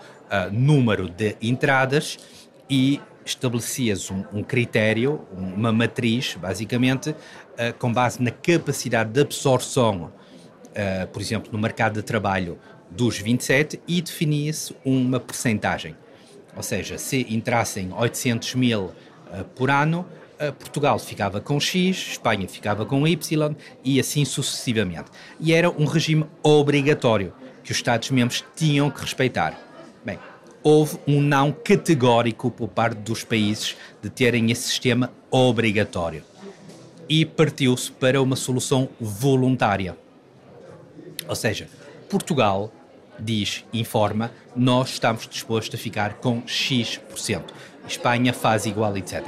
número 0.51 1.09
de 1.09 1.35
entradas 1.41 2.19
e 2.69 3.01
estabelecias 3.25 4.11
um, 4.11 4.23
um 4.31 4.43
critério, 4.43 5.27
uma 5.35 5.71
matriz, 5.71 6.35
basicamente, 6.35 7.09
uh, 7.09 7.73
com 7.79 7.91
base 7.91 8.21
na 8.21 8.29
capacidade 8.29 9.09
de 9.09 9.21
absorção, 9.21 10.11
por 11.13 11.21
exemplo, 11.21 11.49
no 11.53 11.57
mercado 11.57 11.93
de 11.93 12.01
trabalho 12.01 12.59
dos 12.91 13.17
27 13.17 13.79
e 13.87 14.01
definia-se 14.01 14.75
uma 14.83 15.21
percentagem. 15.21 15.95
Ou 16.55 16.63
seja, 16.63 16.97
se 16.97 17.25
entrassem 17.29 17.91
800 17.91 18.55
mil 18.55 18.85
uh, 18.85 19.43
por 19.55 19.69
ano, 19.69 20.05
uh, 20.39 20.53
Portugal 20.53 20.97
ficava 20.97 21.41
com 21.41 21.59
X, 21.59 22.11
Espanha 22.11 22.47
ficava 22.47 22.85
com 22.85 23.07
Y 23.07 23.55
e 23.83 23.99
assim 23.99 24.23
sucessivamente. 24.23 25.11
E 25.39 25.53
era 25.53 25.69
um 25.69 25.85
regime 25.85 26.25
obrigatório 26.41 27.33
que 27.63 27.71
os 27.71 27.77
Estados-membros 27.77 28.43
tinham 28.55 28.89
que 28.89 29.01
respeitar. 29.01 29.59
Bem, 30.05 30.19
houve 30.63 30.97
um 31.07 31.19
não 31.21 31.51
categórico 31.51 32.49
por 32.49 32.69
parte 32.69 32.97
dos 32.99 33.23
países 33.23 33.75
de 34.01 34.09
terem 34.09 34.51
esse 34.51 34.63
sistema 34.63 35.11
obrigatório. 35.29 36.23
E 37.09 37.25
partiu-se 37.25 37.91
para 37.91 38.21
uma 38.21 38.35
solução 38.35 38.89
voluntária. 38.99 39.97
Ou 41.27 41.35
seja, 41.35 41.67
Portugal 42.09 42.71
diz, 43.19 43.63
informa, 43.73 44.31
nós 44.55 44.89
estamos 44.89 45.27
dispostos 45.27 45.79
a 45.79 45.81
ficar 45.81 46.15
com 46.15 46.41
X%. 46.45 47.43
Espanha 47.87 48.33
faz 48.33 48.65
igual, 48.65 48.97
etc. 48.97 49.23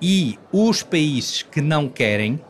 E 0.00 0.38
os 0.52 0.82
países 0.82 1.42
que 1.42 1.60
não 1.60 1.88
querem 1.88 2.40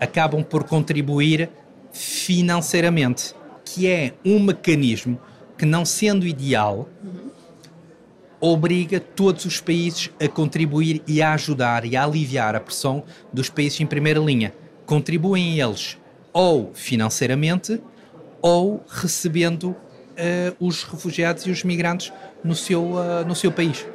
acabam 0.00 0.42
por 0.42 0.64
contribuir 0.64 1.48
financeiramente, 1.92 3.34
que 3.64 3.86
é 3.86 4.14
um 4.24 4.40
mecanismo 4.40 5.20
que, 5.56 5.64
não 5.64 5.84
sendo 5.84 6.26
ideal, 6.26 6.88
obriga 8.40 8.98
todos 8.98 9.44
os 9.44 9.60
países 9.60 10.10
a 10.20 10.26
contribuir 10.26 11.00
e 11.06 11.22
a 11.22 11.34
ajudar 11.34 11.84
e 11.84 11.96
a 11.96 12.02
aliviar 12.02 12.56
a 12.56 12.60
pressão 12.60 13.04
dos 13.32 13.48
países 13.48 13.80
em 13.80 13.86
primeira 13.86 14.18
linha. 14.18 14.52
Contribuem 14.84 15.60
eles 15.60 15.96
ou 16.32 16.72
financeiramente 16.74 17.80
ou 18.42 18.84
recebendo 18.88 19.68
uh, 19.70 19.76
os 20.58 20.82
refugiados 20.82 21.46
e 21.46 21.50
os 21.50 21.62
migrantes 21.62 22.12
no 22.42 22.54
seu, 22.54 22.82
uh, 22.82 23.24
no 23.26 23.34
seu 23.34 23.52
país. 23.52 23.86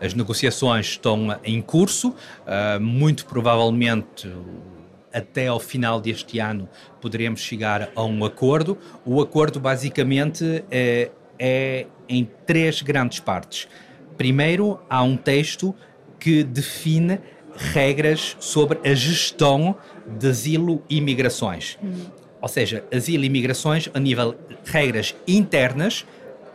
As 0.00 0.14
negociações 0.14 0.86
estão 0.86 1.38
em 1.44 1.62
curso, 1.62 2.08
uh, 2.08 2.80
muito 2.80 3.24
provavelmente 3.24 4.30
até 5.12 5.46
ao 5.46 5.60
final 5.60 6.00
deste 6.00 6.38
ano 6.38 6.68
poderemos 7.00 7.40
chegar 7.40 7.90
a 7.94 8.02
um 8.02 8.24
acordo. 8.24 8.78
O 9.04 9.20
acordo 9.20 9.60
basicamente 9.60 10.64
é, 10.70 11.10
é 11.38 11.86
em 12.08 12.28
três 12.46 12.82
grandes 12.82 13.20
partes. 13.20 13.68
Primeiro, 14.16 14.80
há 14.88 15.02
um 15.02 15.16
texto 15.16 15.74
que 16.18 16.42
define 16.42 17.20
regras 17.54 18.36
sobre 18.40 18.78
a 18.88 18.94
gestão 18.94 19.76
de 20.18 20.28
asilo 20.28 20.82
e 20.88 21.00
migrações. 21.00 21.78
Uhum 21.82 22.21
ou 22.42 22.48
seja, 22.48 22.84
asilo 22.92 23.22
e 23.22 23.26
imigrações 23.28 23.88
a 23.94 24.00
nível 24.00 24.34
regras 24.64 25.14
internas, 25.28 26.04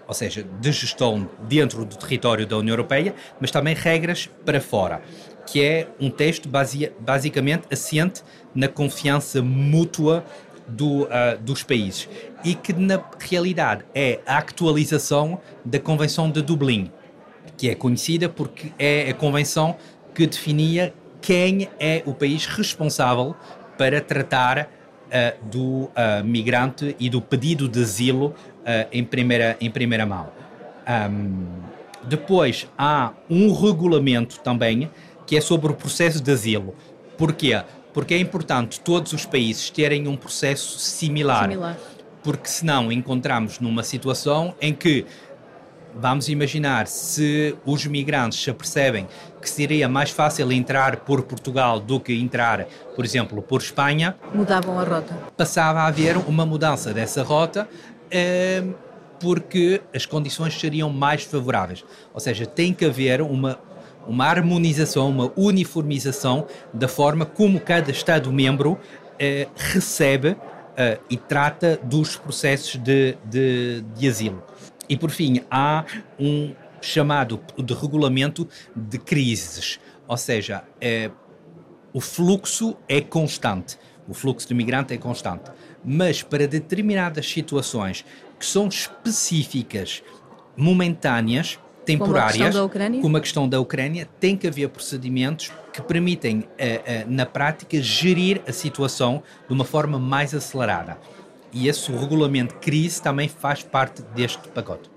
ou 0.06 0.14
seja, 0.14 0.44
de 0.44 0.72
gestão 0.72 1.30
dentro 1.48 1.86
do 1.86 1.96
território 1.96 2.46
da 2.46 2.58
União 2.58 2.74
Europeia, 2.74 3.16
mas 3.40 3.52
também 3.52 3.74
regras 3.74 4.30
para 4.46 4.60
fora, 4.60 5.02
que 5.46 5.64
é 5.64 5.88
um 5.98 6.10
texto 6.10 6.50
basia, 6.50 6.94
basicamente 7.00 7.64
assente 7.72 8.22
na 8.54 8.68
confiança 8.68 9.42
mútua 9.42 10.26
do, 10.68 11.04
uh, 11.04 11.38
dos 11.40 11.64
países. 11.64 12.10
E 12.44 12.54
que 12.54 12.74
na 12.74 13.02
realidade 13.18 13.86
é 13.96 14.20
a 14.26 14.40
atualização 14.40 15.40
da 15.64 15.80
Convenção 15.80 16.30
de 16.30 16.42
Dublin, 16.42 16.92
que 17.56 17.70
é 17.70 17.76
conhecida 17.76 18.28
porque 18.28 18.74
é 18.78 19.10
a 19.10 19.14
convenção 19.14 19.78
que 20.14 20.28
definia 20.28 20.94
quem 21.22 21.70
é 21.80 22.04
o 22.06 22.14
país 22.14 22.46
responsável 22.46 23.36
para 23.78 24.02
tratar 24.02 24.70
do 25.44 25.90
migrante 26.24 26.96
e 27.00 27.10
do 27.10 27.22
pedido 27.22 27.68
de 27.68 27.82
asilo 27.82 28.36
em, 28.92 29.04
primeira, 29.04 29.58
em 29.60 29.70
primeira 29.72 30.06
mão. 30.06 30.30
Um, 30.88 31.46
depois 32.04 32.68
há 32.78 33.12
um 33.30 33.54
regulamento 33.54 34.40
também 34.40 34.90
que 35.26 35.36
é 35.36 35.42
sobre 35.42 35.72
o 35.72 35.76
processo 35.76 36.24
de 36.24 36.32
asilo. 36.32 36.74
Porquê? 37.18 37.62
Porque 37.94 38.14
é 38.14 38.20
importante 38.20 38.80
todos 38.80 39.12
os 39.12 39.26
países 39.26 39.70
terem 39.70 40.08
um 40.08 40.16
processo 40.16 40.80
similar. 40.80 41.44
similar. 41.44 41.78
Porque 42.24 42.48
senão 42.48 42.92
encontramos 42.92 43.60
numa 43.60 43.84
situação 43.84 44.56
em 44.62 44.74
que 44.74 45.06
Vamos 45.96 46.30
imaginar 46.30 46.88
se 46.88 47.56
os 47.66 47.86
migrantes 47.86 48.42
se 48.44 48.50
apercebem 48.50 49.08
que 49.42 49.50
seria 49.50 49.88
mais 49.90 50.12
fácil 50.12 50.52
entrar 50.52 50.98
por 50.98 51.24
Portugal 51.24 51.80
do 51.80 52.00
que 52.00 52.14
entrar, 52.14 52.68
por 52.96 53.04
exemplo, 53.04 53.42
por 53.42 53.62
Espanha. 53.62 54.16
Mudavam 54.34 54.80
a 54.80 54.84
rota. 54.84 55.18
Passava 55.36 55.82
a 55.82 55.88
haver 55.88 56.18
uma 56.18 56.46
mudança 56.46 56.94
dessa 56.94 57.24
rota. 57.24 57.68
Eh, 58.12 58.64
porque 59.20 59.82
as 59.94 60.06
condições 60.06 60.60
seriam 60.60 60.90
mais 60.90 61.24
favoráveis. 61.24 61.84
Ou 62.14 62.20
seja, 62.20 62.46
tem 62.46 62.74
que 62.74 62.86
haver 62.86 63.22
uma, 63.22 63.60
uma 64.08 64.26
harmonização, 64.26 65.10
uma 65.10 65.32
uniformização 65.36 66.46
da 66.74 66.88
forma 66.88 67.26
como 67.26 67.60
cada 67.60 67.92
Estado-membro 67.92 68.78
eh, 69.20 69.48
recebe 69.56 70.36
eh, 70.76 71.00
e 71.10 71.18
trata 71.18 71.80
dos 71.84 72.16
processos 72.16 72.76
de, 72.76 73.18
de, 73.26 73.84
de 73.96 74.08
asilo. 74.08 74.44
E 74.90 74.98
por 74.98 75.10
fim, 75.10 75.42
há 75.50 75.86
um 76.20 76.54
chamado 76.82 77.40
de 77.58 77.74
regulamento 77.74 78.48
de 78.76 78.98
crises, 78.98 79.80
ou 80.08 80.18
seja, 80.18 80.64
é, 80.80 81.12
o 81.94 82.00
fluxo 82.00 82.78
é 82.88 83.02
constante, 83.02 83.78
o 84.08 84.14
fluxo 84.14 84.48
de 84.48 84.54
migrante 84.54 84.94
é 84.94 84.98
constante, 84.98 85.52
mas 85.84 86.22
para 86.22 86.48
determinadas 86.48 87.30
situações 87.30 88.06
que 88.40 88.46
são 88.46 88.68
específicas, 88.68 90.04
momentâneas, 90.56 91.60
temporárias, 91.84 92.56
como 92.56 92.66
a, 92.66 93.02
como 93.02 93.18
a 93.18 93.22
questão 93.22 93.48
da 93.48 93.60
Ucrânia, 93.60 94.08
tem 94.20 94.36
que 94.36 94.48
haver 94.48 94.70
procedimentos 94.70 95.52
que 95.72 95.82
permitem, 95.82 96.44
eh, 96.58 96.82
eh, 96.86 97.06
na 97.08 97.26
prática, 97.26 97.82
gerir 97.82 98.42
a 98.46 98.52
situação 98.52 99.24
de 99.48 99.54
uma 99.54 99.64
forma 99.64 99.98
mais 99.98 100.36
acelerada 100.36 100.98
e 101.54 101.68
esse 101.68 101.92
regulamento 101.92 102.54
de 102.56 102.60
crise 102.60 103.02
também 103.02 103.28
faz 103.28 103.64
parte 103.64 104.02
deste 104.14 104.48
pacote. 104.50 104.90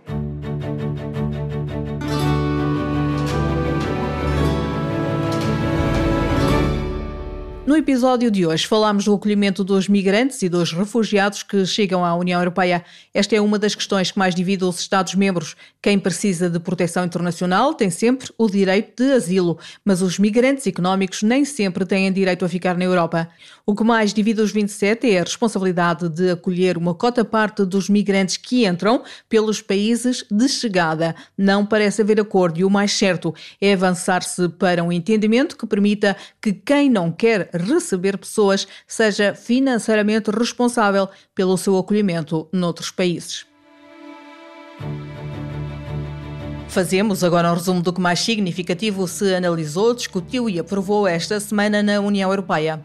No 7.70 7.76
episódio 7.76 8.32
de 8.32 8.44
hoje 8.44 8.66
falamos 8.66 9.04
do 9.04 9.14
acolhimento 9.14 9.62
dos 9.62 9.86
migrantes 9.86 10.42
e 10.42 10.48
dos 10.48 10.72
refugiados 10.72 11.44
que 11.44 11.64
chegam 11.64 12.04
à 12.04 12.12
União 12.16 12.40
Europeia. 12.40 12.84
Esta 13.14 13.36
é 13.36 13.40
uma 13.40 13.60
das 13.60 13.76
questões 13.76 14.10
que 14.10 14.18
mais 14.18 14.34
divide 14.34 14.64
os 14.64 14.80
Estados-membros. 14.80 15.54
Quem 15.80 15.96
precisa 15.96 16.50
de 16.50 16.58
proteção 16.58 17.04
internacional 17.04 17.72
tem 17.72 17.88
sempre 17.88 18.28
o 18.36 18.50
direito 18.50 19.04
de 19.04 19.12
asilo, 19.12 19.56
mas 19.84 20.02
os 20.02 20.18
migrantes 20.18 20.66
económicos 20.66 21.22
nem 21.22 21.44
sempre 21.44 21.86
têm 21.86 22.12
direito 22.12 22.44
a 22.44 22.48
ficar 22.48 22.76
na 22.76 22.82
Europa. 22.82 23.28
O 23.64 23.72
que 23.72 23.84
mais 23.84 24.12
divide 24.12 24.40
os 24.40 24.50
27 24.50 25.08
é 25.08 25.20
a 25.20 25.22
responsabilidade 25.22 26.08
de 26.08 26.32
acolher 26.32 26.76
uma 26.76 26.92
cota 26.92 27.24
parte 27.24 27.64
dos 27.64 27.88
migrantes 27.88 28.36
que 28.36 28.66
entram 28.66 29.04
pelos 29.28 29.62
países 29.62 30.24
de 30.28 30.48
chegada. 30.48 31.14
Não 31.38 31.64
parece 31.64 32.02
haver 32.02 32.20
acordo 32.20 32.58
e 32.58 32.64
o 32.64 32.68
mais 32.68 32.90
certo 32.90 33.32
é 33.60 33.74
avançar-se 33.74 34.48
para 34.48 34.82
um 34.82 34.90
entendimento 34.90 35.56
que 35.56 35.68
permita 35.68 36.16
que 36.42 36.52
quem 36.52 36.90
não 36.90 37.12
quer 37.12 37.48
receber 37.60 38.18
pessoas 38.18 38.66
seja 38.86 39.34
financeiramente 39.34 40.30
responsável 40.30 41.08
pelo 41.34 41.56
seu 41.56 41.78
acolhimento 41.78 42.48
noutros 42.52 42.90
países. 42.90 43.46
Fazemos 46.68 47.24
agora 47.24 47.50
um 47.50 47.54
resumo 47.54 47.82
do 47.82 47.92
que 47.92 48.00
mais 48.00 48.20
significativo 48.20 49.08
se 49.08 49.34
analisou, 49.34 49.92
discutiu 49.92 50.48
e 50.48 50.58
aprovou 50.58 51.06
esta 51.06 51.40
semana 51.40 51.82
na 51.82 52.00
União 52.00 52.30
Europeia. 52.30 52.80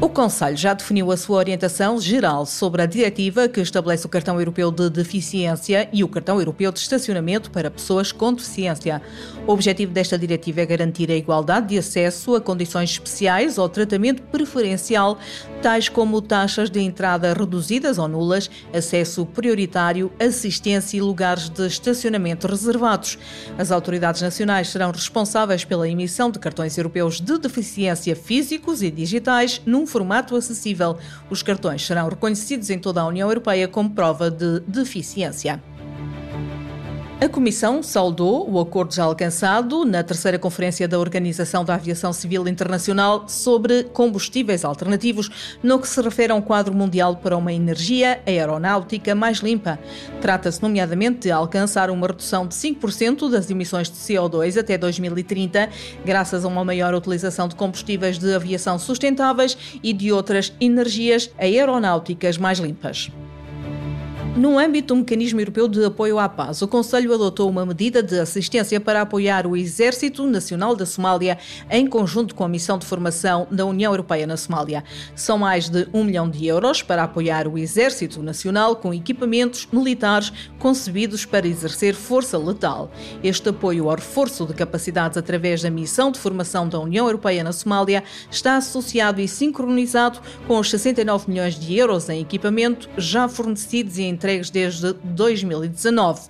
O 0.00 0.08
Conselho 0.08 0.56
já 0.56 0.74
definiu 0.74 1.10
a 1.10 1.16
sua 1.16 1.38
orientação 1.38 1.98
geral 2.00 2.44
sobre 2.44 2.82
a 2.82 2.86
diretiva 2.86 3.48
que 3.48 3.60
estabelece 3.60 4.04
o 4.04 4.08
cartão 4.08 4.38
europeu 4.38 4.70
de 4.70 4.90
deficiência 4.90 5.88
e 5.92 6.04
o 6.04 6.08
cartão 6.08 6.38
europeu 6.38 6.70
de 6.72 6.80
estacionamento 6.80 7.50
para 7.50 7.70
pessoas 7.70 8.12
com 8.12 8.34
deficiência. 8.34 9.00
O 9.46 9.52
objetivo 9.52 9.92
desta 9.92 10.18
diretiva 10.18 10.60
é 10.60 10.66
garantir 10.66 11.10
a 11.10 11.16
igualdade 11.16 11.68
de 11.68 11.78
acesso 11.78 12.34
a 12.34 12.40
condições 12.40 12.90
especiais 12.90 13.56
ou 13.56 13.68
tratamento 13.68 14.22
preferencial, 14.24 15.18
tais 15.62 15.88
como 15.88 16.20
taxas 16.20 16.68
de 16.68 16.80
entrada 16.80 17.32
reduzidas 17.32 17.96
ou 17.96 18.08
nulas, 18.08 18.50
acesso 18.74 19.24
prioritário, 19.24 20.12
assistência 20.20 20.96
e 20.96 21.00
lugares 21.00 21.48
de 21.48 21.66
estacionamento 21.66 22.46
reservados. 22.46 23.16
As 23.56 23.70
autoridades 23.70 24.20
nacionais 24.20 24.68
serão 24.68 24.90
responsáveis 24.90 25.64
pela 25.64 25.88
emissão 25.88 26.30
de 26.30 26.38
cartões 26.38 26.76
europeus 26.76 27.20
de 27.20 27.38
deficiência 27.38 28.14
físicos 28.14 28.82
e 28.82 28.90
digitais 28.90 29.62
num 29.64 29.83
formato 29.86 30.36
acessível. 30.36 30.98
Os 31.30 31.42
cartões 31.42 31.84
serão 31.84 32.08
reconhecidos 32.08 32.70
em 32.70 32.78
toda 32.78 33.00
a 33.00 33.06
União 33.06 33.28
Europeia 33.28 33.68
como 33.68 33.90
prova 33.90 34.30
de 34.30 34.60
deficiência. 34.60 35.62
A 37.24 37.28
Comissão 37.30 37.82
saudou 37.82 38.50
o 38.50 38.60
acordo 38.60 38.94
já 38.94 39.04
alcançado 39.04 39.86
na 39.86 40.02
terceira 40.02 40.38
Conferência 40.38 40.86
da 40.86 40.98
Organização 40.98 41.64
da 41.64 41.74
Aviação 41.74 42.12
Civil 42.12 42.46
Internacional 42.46 43.26
sobre 43.30 43.84
combustíveis 43.84 44.62
alternativos, 44.62 45.56
no 45.62 45.78
que 45.78 45.88
se 45.88 46.02
refere 46.02 46.32
a 46.32 46.34
um 46.34 46.42
quadro 46.42 46.74
mundial 46.74 47.16
para 47.16 47.34
uma 47.34 47.50
energia 47.50 48.20
aeronáutica 48.26 49.14
mais 49.14 49.38
limpa. 49.38 49.78
Trata-se, 50.20 50.60
nomeadamente, 50.60 51.20
de 51.20 51.30
alcançar 51.30 51.88
uma 51.88 52.06
redução 52.06 52.46
de 52.46 52.54
5% 52.54 53.30
das 53.30 53.48
emissões 53.48 53.88
de 53.88 53.96
CO2 53.96 54.60
até 54.60 54.76
2030, 54.76 55.70
graças 56.04 56.44
a 56.44 56.48
uma 56.48 56.62
maior 56.62 56.92
utilização 56.92 57.48
de 57.48 57.54
combustíveis 57.54 58.18
de 58.18 58.34
aviação 58.34 58.78
sustentáveis 58.78 59.56
e 59.82 59.94
de 59.94 60.12
outras 60.12 60.52
energias 60.60 61.30
aeronáuticas 61.38 62.36
mais 62.36 62.58
limpas. 62.58 63.10
No 64.36 64.58
âmbito 64.58 64.92
do 64.92 64.98
Mecanismo 64.98 65.40
Europeu 65.40 65.68
de 65.68 65.84
Apoio 65.84 66.18
à 66.18 66.28
Paz, 66.28 66.60
o 66.60 66.66
Conselho 66.66 67.14
adotou 67.14 67.48
uma 67.48 67.64
medida 67.64 68.02
de 68.02 68.18
assistência 68.18 68.80
para 68.80 69.00
apoiar 69.00 69.46
o 69.46 69.56
Exército 69.56 70.26
Nacional 70.26 70.74
da 70.74 70.84
Somália 70.84 71.38
em 71.70 71.86
conjunto 71.86 72.34
com 72.34 72.42
a 72.42 72.48
missão 72.48 72.76
de 72.76 72.84
formação 72.84 73.46
da 73.48 73.64
União 73.64 73.92
Europeia 73.92 74.26
na 74.26 74.36
Somália. 74.36 74.82
São 75.14 75.38
mais 75.38 75.68
de 75.68 75.86
um 75.94 76.02
milhão 76.02 76.28
de 76.28 76.48
euros 76.48 76.82
para 76.82 77.04
apoiar 77.04 77.46
o 77.46 77.56
Exército 77.56 78.24
Nacional 78.24 78.74
com 78.74 78.92
equipamentos 78.92 79.68
militares 79.72 80.32
concebidos 80.58 81.24
para 81.24 81.46
exercer 81.46 81.94
força 81.94 82.36
letal. 82.36 82.90
Este 83.22 83.50
apoio 83.50 83.88
ao 83.88 83.94
reforço 83.94 84.46
de 84.46 84.52
capacidades 84.52 85.16
através 85.16 85.62
da 85.62 85.70
missão 85.70 86.10
de 86.10 86.18
formação 86.18 86.68
da 86.68 86.80
União 86.80 87.06
Europeia 87.06 87.44
na 87.44 87.52
Somália 87.52 88.02
está 88.28 88.56
associado 88.56 89.20
e 89.20 89.28
sincronizado 89.28 90.18
com 90.48 90.58
os 90.58 90.68
69 90.70 91.30
milhões 91.30 91.56
de 91.56 91.78
euros 91.78 92.08
em 92.08 92.20
equipamento 92.20 92.90
já 92.98 93.28
fornecidos 93.28 93.96
e 93.96 94.02
entregues 94.02 94.23
desde 94.50 94.92
2019. 95.04 96.28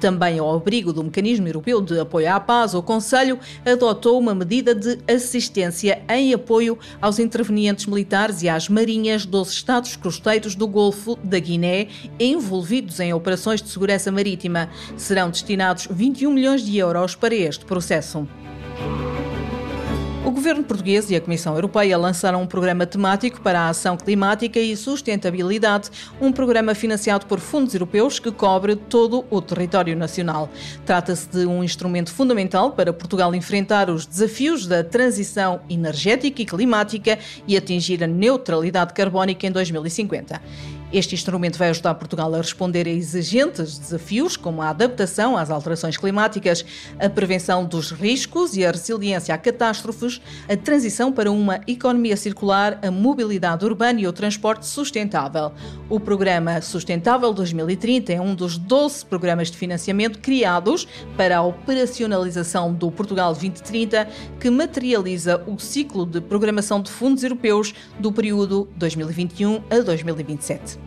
Também 0.00 0.38
ao 0.38 0.54
abrigo 0.54 0.92
do 0.92 1.02
Mecanismo 1.02 1.48
Europeu 1.48 1.80
de 1.80 1.98
Apoio 1.98 2.30
à 2.30 2.38
Paz, 2.38 2.74
o 2.74 2.82
Conselho 2.82 3.38
adotou 3.64 4.18
uma 4.18 4.34
medida 4.34 4.74
de 4.74 4.98
assistência 5.10 6.02
em 6.08 6.34
apoio 6.34 6.78
aos 7.00 7.18
intervenientes 7.18 7.86
militares 7.86 8.42
e 8.42 8.48
às 8.48 8.68
marinhas 8.68 9.24
dos 9.24 9.50
Estados 9.50 9.96
costeiros 9.96 10.54
do 10.54 10.66
Golfo 10.66 11.16
da 11.24 11.38
Guiné 11.38 11.88
envolvidos 12.18 13.00
em 13.00 13.14
operações 13.14 13.62
de 13.62 13.68
segurança 13.68 14.12
marítima. 14.12 14.68
Serão 14.96 15.30
destinados 15.30 15.88
21 15.90 16.32
milhões 16.32 16.62
de 16.62 16.76
euros 16.76 17.14
para 17.14 17.34
este 17.34 17.64
processo. 17.64 18.28
O 20.34 20.42
governo 20.44 20.64
português 20.64 21.12
e 21.12 21.14
a 21.14 21.20
Comissão 21.20 21.54
Europeia 21.54 21.96
lançaram 21.96 22.42
um 22.42 22.46
programa 22.48 22.84
temático 22.84 23.40
para 23.40 23.60
a 23.60 23.68
ação 23.68 23.96
climática 23.96 24.58
e 24.58 24.76
sustentabilidade, 24.76 25.88
um 26.20 26.32
programa 26.32 26.74
financiado 26.74 27.24
por 27.26 27.38
fundos 27.38 27.72
europeus 27.72 28.18
que 28.18 28.32
cobre 28.32 28.74
todo 28.74 29.24
o 29.30 29.40
território 29.40 29.96
nacional. 29.96 30.50
Trata-se 30.84 31.28
de 31.28 31.46
um 31.46 31.62
instrumento 31.62 32.12
fundamental 32.12 32.72
para 32.72 32.92
Portugal 32.92 33.32
enfrentar 33.32 33.88
os 33.88 34.06
desafios 34.06 34.66
da 34.66 34.82
transição 34.82 35.60
energética 35.70 36.42
e 36.42 36.44
climática 36.44 37.16
e 37.46 37.56
atingir 37.56 38.02
a 38.02 38.08
neutralidade 38.08 38.92
carbónica 38.92 39.46
em 39.46 39.52
2050. 39.52 40.42
Este 40.94 41.16
instrumento 41.16 41.58
vai 41.58 41.70
ajudar 41.70 41.92
Portugal 41.96 42.32
a 42.32 42.36
responder 42.36 42.86
a 42.86 42.90
exigentes 42.90 43.76
desafios, 43.78 44.36
como 44.36 44.62
a 44.62 44.68
adaptação 44.68 45.36
às 45.36 45.50
alterações 45.50 45.96
climáticas, 45.96 46.64
a 47.00 47.10
prevenção 47.10 47.64
dos 47.64 47.90
riscos 47.90 48.56
e 48.56 48.64
a 48.64 48.70
resiliência 48.70 49.34
a 49.34 49.38
catástrofes, 49.38 50.20
a 50.48 50.56
transição 50.56 51.10
para 51.10 51.32
uma 51.32 51.60
economia 51.66 52.16
circular, 52.16 52.78
a 52.80 52.92
mobilidade 52.92 53.64
urbana 53.64 54.02
e 54.02 54.06
o 54.06 54.12
transporte 54.12 54.68
sustentável. 54.68 55.50
O 55.90 55.98
Programa 55.98 56.60
Sustentável 56.62 57.32
2030 57.32 58.12
é 58.12 58.20
um 58.20 58.32
dos 58.32 58.56
12 58.56 59.04
programas 59.06 59.50
de 59.50 59.58
financiamento 59.58 60.20
criados 60.20 60.86
para 61.16 61.38
a 61.38 61.42
operacionalização 61.42 62.72
do 62.72 62.88
Portugal 62.92 63.32
2030, 63.32 64.08
que 64.38 64.48
materializa 64.48 65.42
o 65.44 65.58
ciclo 65.58 66.06
de 66.06 66.20
programação 66.20 66.80
de 66.80 66.92
fundos 66.92 67.24
europeus 67.24 67.74
do 67.98 68.12
período 68.12 68.68
2021 68.76 69.60
a 69.68 69.80
2027. 69.80 70.83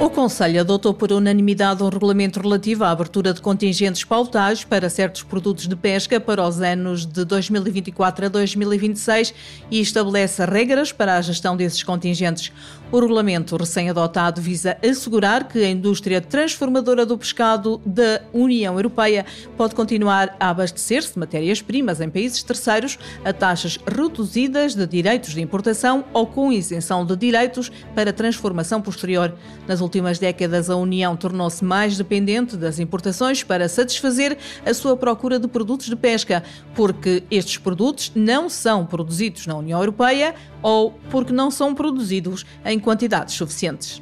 O 0.00 0.08
Conselho 0.08 0.62
adotou 0.62 0.94
por 0.94 1.12
unanimidade 1.12 1.82
um 1.82 1.88
regulamento 1.90 2.40
relativo 2.40 2.84
à 2.84 2.90
abertura 2.90 3.34
de 3.34 3.42
contingentes 3.42 4.02
pautados 4.02 4.64
para 4.64 4.88
certos 4.88 5.22
produtos 5.22 5.68
de 5.68 5.76
pesca 5.76 6.18
para 6.18 6.42
os 6.42 6.58
anos 6.62 7.04
de 7.04 7.22
2024 7.22 8.24
a 8.24 8.28
2026 8.30 9.34
e 9.70 9.78
estabelece 9.78 10.42
regras 10.46 10.90
para 10.90 11.18
a 11.18 11.20
gestão 11.20 11.54
desses 11.54 11.82
contingentes. 11.82 12.50
O 12.90 12.98
regulamento 12.98 13.58
recém-adotado 13.58 14.40
visa 14.40 14.78
assegurar 14.82 15.46
que 15.46 15.62
a 15.62 15.68
indústria 15.68 16.22
transformadora 16.22 17.04
do 17.04 17.18
pescado 17.18 17.78
da 17.84 18.22
União 18.32 18.76
Europeia 18.76 19.26
pode 19.54 19.74
continuar 19.74 20.34
a 20.40 20.48
abastecer-se 20.48 21.12
de 21.12 21.18
matérias-primas 21.18 22.00
em 22.00 22.08
países 22.08 22.42
terceiros 22.42 22.98
a 23.22 23.34
taxas 23.34 23.78
reduzidas 23.86 24.74
de 24.74 24.86
direitos 24.86 25.34
de 25.34 25.42
importação 25.42 26.06
ou 26.14 26.26
com 26.26 26.50
isenção 26.50 27.04
de 27.04 27.14
direitos 27.14 27.70
para 27.94 28.14
transformação 28.14 28.80
posterior. 28.80 29.34
Nas 29.68 29.80
últimas 29.90 30.20
décadas, 30.20 30.70
a 30.70 30.76
União 30.76 31.16
tornou-se 31.16 31.64
mais 31.64 31.96
dependente 31.96 32.56
das 32.56 32.78
importações 32.78 33.42
para 33.42 33.68
satisfazer 33.68 34.38
a 34.64 34.72
sua 34.72 34.96
procura 34.96 35.36
de 35.38 35.48
produtos 35.48 35.86
de 35.86 35.96
pesca, 35.96 36.44
porque 36.76 37.24
estes 37.28 37.58
produtos 37.58 38.12
não 38.14 38.48
são 38.48 38.86
produzidos 38.86 39.48
na 39.48 39.56
União 39.56 39.80
Europeia 39.80 40.34
ou 40.62 40.92
porque 41.10 41.32
não 41.32 41.50
são 41.50 41.74
produzidos 41.74 42.46
em 42.64 42.78
quantidades 42.78 43.34
suficientes. 43.34 44.00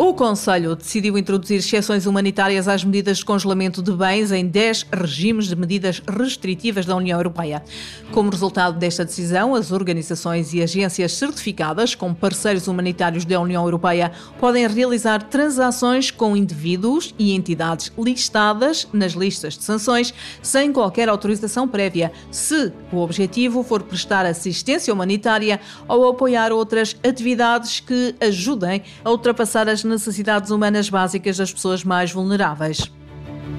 O 0.00 0.14
Conselho 0.14 0.76
decidiu 0.76 1.18
introduzir 1.18 1.58
exceções 1.58 2.06
humanitárias 2.06 2.68
às 2.68 2.84
medidas 2.84 3.18
de 3.18 3.24
congelamento 3.24 3.82
de 3.82 3.90
bens 3.90 4.30
em 4.30 4.46
10 4.46 4.86
regimes 4.92 5.48
de 5.48 5.56
medidas 5.56 6.00
restritivas 6.06 6.86
da 6.86 6.94
União 6.94 7.18
Europeia. 7.18 7.64
Como 8.12 8.30
resultado 8.30 8.78
desta 8.78 9.04
decisão, 9.04 9.56
as 9.56 9.72
organizações 9.72 10.54
e 10.54 10.62
agências 10.62 11.14
certificadas 11.14 11.96
como 11.96 12.14
parceiros 12.14 12.68
humanitários 12.68 13.24
da 13.24 13.40
União 13.40 13.64
Europeia 13.64 14.12
podem 14.38 14.68
realizar 14.68 15.20
transações 15.24 16.12
com 16.12 16.36
indivíduos 16.36 17.12
e 17.18 17.32
entidades 17.32 17.90
listadas 17.98 18.86
nas 18.92 19.14
listas 19.14 19.58
de 19.58 19.64
sanções 19.64 20.14
sem 20.40 20.72
qualquer 20.72 21.08
autorização 21.08 21.66
prévia, 21.66 22.12
se 22.30 22.72
o 22.92 22.98
objetivo 22.98 23.64
for 23.64 23.82
prestar 23.82 24.24
assistência 24.24 24.94
humanitária 24.94 25.60
ou 25.88 26.08
apoiar 26.08 26.52
outras 26.52 26.94
atividades 27.04 27.80
que 27.80 28.14
ajudem 28.20 28.84
a 29.04 29.10
ultrapassar 29.10 29.68
as 29.68 29.87
necessidades 29.88 30.50
humanas 30.50 30.88
básicas 30.88 31.36
das 31.36 31.52
pessoas 31.52 31.82
mais 31.82 32.12
vulneráveis. 32.12 32.90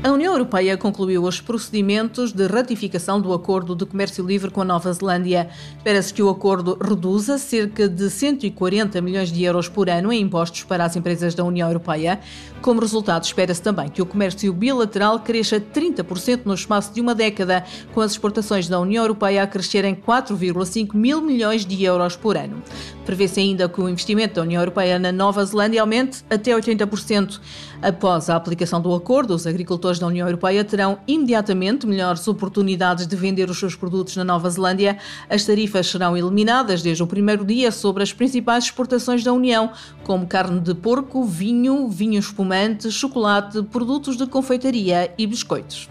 A 0.02 0.14
União 0.14 0.32
Europeia 0.32 0.78
concluiu 0.78 1.26
os 1.26 1.42
procedimentos 1.42 2.32
de 2.32 2.48
ratificação 2.48 3.20
do 3.20 3.34
Acordo 3.34 3.76
de 3.76 3.86
Comércio 3.86 4.26
Livre 4.26 4.50
com 4.50 4.62
a 4.62 4.66
Nova 4.66 4.94
Zelândia. 4.94 5.50
Espera-se 5.76 6.14
que 6.14 6.24
o 6.24 6.30
acordo 6.30 6.78
reduza 6.82 7.38
cerca 7.38 7.90
de 7.90 8.10
140 8.10 9.02
milhões 9.02 9.30
de 9.30 9.44
euros 9.44 9.68
por 9.68 9.90
ano 9.90 10.14
em 10.14 10.22
impostos 10.22 10.64
para 10.64 10.86
as 10.86 10.96
empresas 10.96 11.36
da 11.36 11.44
União 11.44 11.68
Europeia. 11.68 12.22
Como 12.62 12.80
resultado, 12.80 13.26
espera-se 13.26 13.62
também 13.62 13.90
que 13.90 14.02
o 14.02 14.06
comércio 14.06 14.54
bilateral 14.54 15.20
cresça 15.20 15.60
30% 15.60 16.42
no 16.46 16.54
espaço 16.54 16.94
de 16.94 17.02
uma 17.02 17.14
década, 17.14 17.66
com 17.94 18.00
as 18.00 18.12
exportações 18.12 18.70
da 18.70 18.80
União 18.80 19.04
Europeia 19.04 19.44
a 19.44 19.48
crescerem 19.48 19.96
4,5 19.96 20.96
mil 20.96 21.22
milhões 21.22 21.66
de 21.66 21.84
euros 21.84 22.16
por 22.16 22.38
ano. 22.38 22.64
Prevê-se 23.06 23.40
ainda 23.40 23.68
que 23.68 23.82
o 23.82 23.90
investimento 23.90 24.36
da 24.36 24.44
União 24.44 24.62
Europeia 24.62 24.98
na 24.98 25.12
Nova 25.12 25.44
Zelândia 25.44 25.82
aumente 25.82 26.24
até 26.30 26.52
80%. 26.52 27.40
Após 27.82 28.30
a 28.30 28.36
aplicação 28.36 28.82
do 28.82 28.94
acordo, 28.94 29.34
os 29.34 29.48
agricultores 29.48 29.88
da 29.97 30.06
União 30.06 30.28
Europeia 30.28 30.63
terão 30.63 30.99
imediatamente 31.08 31.88
melhores 31.88 32.28
oportunidades 32.28 33.08
de 33.08 33.15
vender 33.15 33.49
os 33.49 33.58
seus 33.58 33.75
produtos 33.75 34.15
na 34.17 34.23
Nova 34.23 34.49
Zelândia. 34.49 34.97
As 35.30 35.45
tarifas 35.45 35.88
serão 35.88 36.15
eliminadas 36.15 36.82
desde 36.82 37.02
o 37.02 37.08
primeiro 37.08 37.45
dia 37.45 37.71
sobre 37.71 38.04
as 38.04 38.12
principais 38.12 38.65
exportações 38.65 39.23
da 39.23 39.32
União, 39.32 39.71
como 40.04 40.28
carne 40.28 40.60
de 40.60 40.75
porco, 40.75 41.23
vinho, 41.23 41.88
vinho 41.88 42.19
espumante, 42.19 42.91
chocolate, 42.91 43.63
produtos 43.63 44.17
de 44.17 44.28
confeitaria 44.28 45.12
e 45.17 45.25
biscoitos. 45.25 45.89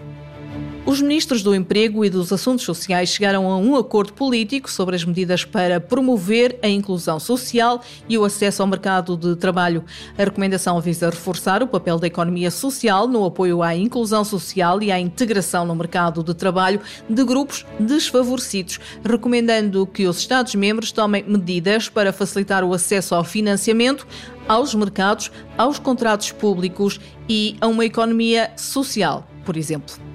Os 0.88 1.02
ministros 1.02 1.42
do 1.42 1.54
Emprego 1.54 2.02
e 2.02 2.08
dos 2.08 2.32
Assuntos 2.32 2.64
Sociais 2.64 3.10
chegaram 3.10 3.50
a 3.50 3.58
um 3.58 3.76
acordo 3.76 4.14
político 4.14 4.70
sobre 4.70 4.96
as 4.96 5.04
medidas 5.04 5.44
para 5.44 5.78
promover 5.78 6.58
a 6.62 6.66
inclusão 6.66 7.20
social 7.20 7.82
e 8.08 8.16
o 8.16 8.24
acesso 8.24 8.62
ao 8.62 8.68
mercado 8.68 9.14
de 9.14 9.36
trabalho. 9.36 9.84
A 10.16 10.24
recomendação 10.24 10.80
visa 10.80 11.10
reforçar 11.10 11.62
o 11.62 11.68
papel 11.68 11.98
da 11.98 12.06
economia 12.06 12.50
social 12.50 13.06
no 13.06 13.26
apoio 13.26 13.62
à 13.62 13.76
inclusão 13.76 14.24
social 14.24 14.82
e 14.82 14.90
à 14.90 14.98
integração 14.98 15.66
no 15.66 15.74
mercado 15.74 16.24
de 16.24 16.32
trabalho 16.32 16.80
de 17.06 17.22
grupos 17.22 17.66
desfavorecidos, 17.78 18.80
recomendando 19.04 19.86
que 19.86 20.06
os 20.06 20.16
Estados-membros 20.16 20.90
tomem 20.90 21.22
medidas 21.22 21.90
para 21.90 22.14
facilitar 22.14 22.64
o 22.64 22.72
acesso 22.72 23.14
ao 23.14 23.24
financiamento, 23.24 24.06
aos 24.48 24.74
mercados, 24.74 25.30
aos 25.58 25.78
contratos 25.78 26.32
públicos 26.32 26.98
e 27.28 27.58
a 27.60 27.66
uma 27.66 27.84
economia 27.84 28.50
social, 28.56 29.28
por 29.44 29.54
exemplo. 29.54 30.07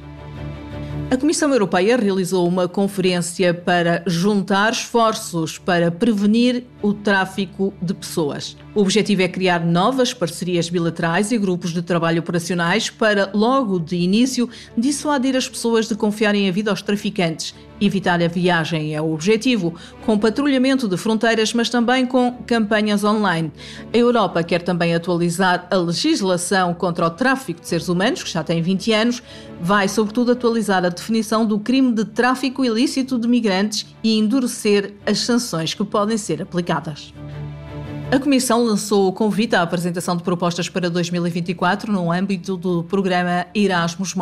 A 1.11 1.17
Comissão 1.17 1.51
Europeia 1.51 1.95
realizou 1.95 2.47
uma 2.47 2.67
conferência 2.67 3.53
para 3.53 4.03
juntar 4.07 4.71
esforços 4.71 5.57
para 5.57 5.91
prevenir 5.91 6.63
o 6.81 6.93
tráfico 6.93 7.73
de 7.81 7.93
pessoas. 7.93 8.57
O 8.75 8.81
objetivo 8.81 9.21
é 9.21 9.27
criar 9.27 9.63
novas 9.63 10.15
parcerias 10.15 10.67
bilaterais 10.67 11.31
e 11.31 11.37
grupos 11.37 11.71
de 11.71 11.83
trabalho 11.83 12.21
operacionais 12.21 12.89
para, 12.89 13.29
logo 13.31 13.77
de 13.77 13.95
início, 13.95 14.49
dissuadir 14.75 15.35
as 15.35 15.47
pessoas 15.47 15.87
de 15.87 15.93
confiarem 15.93 16.49
a 16.49 16.51
vida 16.51 16.71
aos 16.71 16.81
traficantes. 16.81 17.53
Evitar 17.79 18.19
a 18.19 18.27
viagem 18.27 18.95
é 18.95 19.01
o 19.01 19.13
objetivo, 19.13 19.75
com 20.07 20.17
patrulhamento 20.17 20.87
de 20.87 20.97
fronteiras, 20.97 21.53
mas 21.53 21.69
também 21.69 22.03
com 22.03 22.31
campanhas 22.47 23.03
online. 23.03 23.51
A 23.93 23.97
Europa 23.97 24.41
quer 24.41 24.63
também 24.63 24.95
atualizar 24.95 25.67
a 25.69 25.75
legislação 25.75 26.73
contra 26.73 27.05
o 27.05 27.11
tráfico 27.11 27.61
de 27.61 27.67
seres 27.67 27.89
humanos, 27.89 28.23
que 28.23 28.31
já 28.31 28.43
tem 28.43 28.59
20 28.59 28.91
anos, 28.91 29.21
vai, 29.61 29.87
sobretudo, 29.87 30.31
atualizar 30.31 30.83
a 30.83 30.89
definição 30.89 31.45
do 31.45 31.59
crime 31.59 31.93
de 31.93 32.05
tráfico 32.05 32.65
ilícito 32.65 33.19
de 33.19 33.27
migrantes 33.27 33.85
e 34.03 34.17
endurecer 34.17 34.95
as 35.05 35.19
sanções 35.19 35.75
que 35.75 35.83
podem 35.83 36.17
ser 36.17 36.41
aplicadas. 36.41 37.13
A 38.13 38.19
Comissão 38.19 38.63
lançou 38.63 39.07
o 39.07 39.11
convite 39.11 39.55
à 39.55 39.63
apresentação 39.63 40.15
de 40.15 40.21
propostas 40.21 40.69
para 40.69 40.87
2024 40.87 41.91
no 41.91 42.11
âmbito 42.11 42.55
do 42.55 42.83
programa 42.83 43.47
Erasmus, 43.55 44.13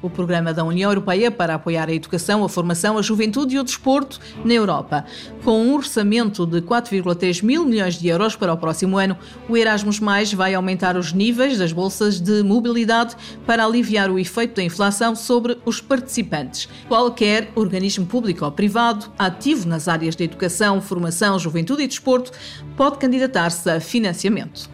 o 0.00 0.08
programa 0.08 0.54
da 0.54 0.64
União 0.64 0.90
Europeia 0.90 1.30
para 1.30 1.56
apoiar 1.56 1.90
a 1.90 1.92
educação, 1.92 2.42
a 2.42 2.48
formação, 2.48 2.96
a 2.96 3.02
juventude 3.02 3.54
e 3.54 3.58
o 3.58 3.62
desporto 3.62 4.18
na 4.42 4.54
Europa. 4.54 5.04
Com 5.44 5.66
um 5.66 5.74
orçamento 5.74 6.46
de 6.46 6.62
4,3 6.62 7.44
mil 7.44 7.66
milhões 7.66 7.98
de 7.98 8.08
euros 8.08 8.34
para 8.34 8.54
o 8.54 8.56
próximo 8.56 8.96
ano, 8.96 9.18
o 9.50 9.54
Erasmus 9.54 10.00
vai 10.34 10.54
aumentar 10.54 10.96
os 10.96 11.12
níveis 11.12 11.58
das 11.58 11.72
bolsas 11.72 12.18
de 12.18 12.42
mobilidade 12.42 13.14
para 13.44 13.66
aliviar 13.66 14.10
o 14.10 14.18
efeito 14.18 14.56
da 14.56 14.62
inflação 14.62 15.14
sobre 15.14 15.58
os 15.66 15.78
participantes. 15.78 16.70
Qualquer 16.88 17.50
organismo 17.54 18.06
público 18.06 18.46
ou 18.46 18.50
privado 18.50 19.12
ativo 19.18 19.68
nas 19.68 19.88
áreas 19.88 20.16
de 20.16 20.24
educação, 20.24 20.80
formação, 20.80 21.38
juventude 21.38 21.82
e 21.82 21.86
desporto 21.86 22.32
pode 22.74 22.96
candidatar 22.96 23.25
candidatar-se 23.26 23.68
a 23.68 23.80
financiamento. 23.80 24.70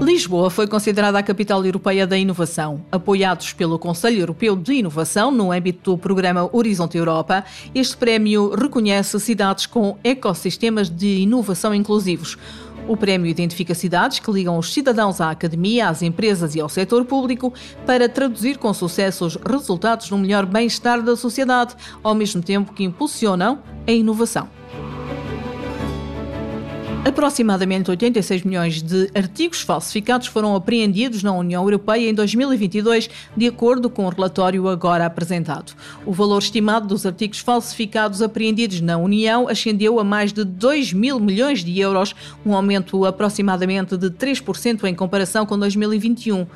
Lisboa 0.00 0.48
foi 0.48 0.66
considerada 0.66 1.18
a 1.18 1.22
capital 1.22 1.64
europeia 1.64 2.06
da 2.06 2.16
inovação. 2.16 2.82
Apoiados 2.90 3.52
pelo 3.52 3.78
Conselho 3.78 4.20
Europeu 4.20 4.56
de 4.56 4.72
Inovação 4.74 5.30
no 5.30 5.52
âmbito 5.52 5.92
do 5.92 5.98
programa 5.98 6.48
Horizonte 6.52 6.96
Europa, 6.96 7.44
este 7.74 7.96
prémio 7.96 8.54
reconhece 8.54 9.20
cidades 9.20 9.66
com 9.66 9.98
ecossistemas 10.02 10.88
de 10.88 11.18
inovação 11.18 11.74
inclusivos. 11.74 12.38
O 12.88 12.96
prémio 12.96 13.28
identifica 13.28 13.74
cidades 13.74 14.18
que 14.18 14.32
ligam 14.32 14.56
os 14.56 14.72
cidadãos 14.72 15.20
à 15.20 15.30
academia, 15.30 15.88
às 15.88 16.00
empresas 16.00 16.54
e 16.54 16.60
ao 16.60 16.68
setor 16.68 17.04
público 17.04 17.52
para 17.84 18.08
traduzir 18.08 18.56
com 18.56 18.72
sucesso 18.72 19.26
os 19.26 19.36
resultados 19.36 20.10
no 20.10 20.16
melhor 20.16 20.46
bem-estar 20.46 21.02
da 21.02 21.14
sociedade, 21.14 21.76
ao 22.02 22.14
mesmo 22.14 22.42
tempo 22.42 22.72
que 22.72 22.82
impulsionam 22.82 23.60
a 23.86 23.92
inovação. 23.92 24.59
Aproximadamente 27.02 27.90
86 27.90 28.42
milhões 28.42 28.82
de 28.82 29.10
artigos 29.14 29.62
falsificados 29.62 30.26
foram 30.26 30.54
apreendidos 30.54 31.22
na 31.22 31.32
União 31.32 31.62
Europeia 31.62 32.10
em 32.10 32.14
2022, 32.14 33.08
de 33.34 33.46
acordo 33.46 33.88
com 33.88 34.04
o 34.04 34.08
relatório 34.10 34.68
agora 34.68 35.06
apresentado. 35.06 35.72
O 36.04 36.12
valor 36.12 36.38
estimado 36.38 36.86
dos 36.86 37.06
artigos 37.06 37.38
falsificados 37.38 38.20
apreendidos 38.20 38.82
na 38.82 38.98
União 38.98 39.48
ascendeu 39.48 39.98
a 39.98 40.04
mais 40.04 40.30
de 40.30 40.44
2 40.44 40.92
mil 40.92 41.18
milhões 41.18 41.64
de 41.64 41.80
euros, 41.80 42.14
um 42.44 42.54
aumento 42.54 43.06
aproximadamente 43.06 43.96
de 43.96 44.10
3% 44.10 44.84
em 44.84 44.94
comparação 44.94 45.46
com 45.46 45.58
2021. 45.58 46.46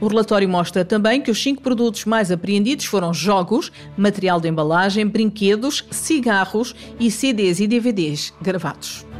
O 0.00 0.08
relatório 0.08 0.48
mostra 0.48 0.84
também 0.84 1.20
que 1.20 1.30
os 1.30 1.40
cinco 1.40 1.62
produtos 1.62 2.06
mais 2.06 2.32
apreendidos 2.32 2.86
foram 2.86 3.14
jogos, 3.14 3.70
material 3.96 4.40
de 4.40 4.48
embalagem, 4.48 5.06
brinquedos, 5.06 5.84
cigarros 5.92 6.74
e 6.98 7.08
CDs 7.08 7.60
e 7.60 7.68
DVDs 7.68 8.34
gravados. 8.42 9.11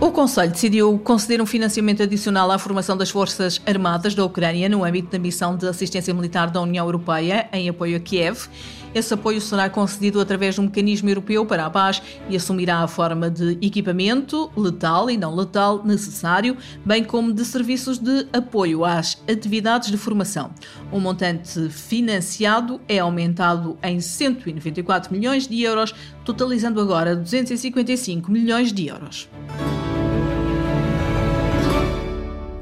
O 0.00 0.10
Conselho 0.10 0.50
decidiu 0.50 0.98
conceder 0.98 1.42
um 1.42 1.46
financiamento 1.46 2.02
adicional 2.02 2.50
à 2.50 2.58
formação 2.58 2.96
das 2.96 3.10
Forças 3.10 3.60
Armadas 3.66 4.14
da 4.14 4.24
Ucrânia 4.24 4.66
no 4.66 4.82
âmbito 4.82 5.10
da 5.10 5.18
missão 5.18 5.54
de 5.54 5.68
assistência 5.68 6.14
militar 6.14 6.50
da 6.50 6.58
União 6.62 6.86
Europeia 6.86 7.46
em 7.52 7.68
apoio 7.68 7.98
a 7.98 8.00
Kiev. 8.00 8.48
Esse 8.94 9.12
apoio 9.12 9.42
será 9.42 9.68
concedido 9.68 10.18
através 10.18 10.58
um 10.58 10.62
mecanismo 10.62 11.10
europeu 11.10 11.44
para 11.44 11.66
a 11.66 11.70
paz 11.70 12.02
e 12.30 12.34
assumirá 12.34 12.78
a 12.78 12.88
forma 12.88 13.30
de 13.30 13.58
equipamento 13.60 14.50
letal 14.56 15.10
e 15.10 15.18
não 15.18 15.34
letal 15.34 15.84
necessário, 15.84 16.56
bem 16.84 17.04
como 17.04 17.32
de 17.32 17.44
serviços 17.44 17.98
de 17.98 18.26
apoio 18.32 18.86
às 18.86 19.22
atividades 19.30 19.90
de 19.90 19.98
formação. 19.98 20.50
O 20.90 20.98
montante 20.98 21.68
financiado 21.68 22.80
é 22.88 22.98
aumentado 22.98 23.78
em 23.82 24.00
194 24.00 25.12
milhões 25.12 25.46
de 25.46 25.62
euros, 25.62 25.94
totalizando 26.24 26.80
agora 26.80 27.14
255 27.14 28.30
milhões 28.30 28.72
de 28.72 28.88
euros. 28.88 29.28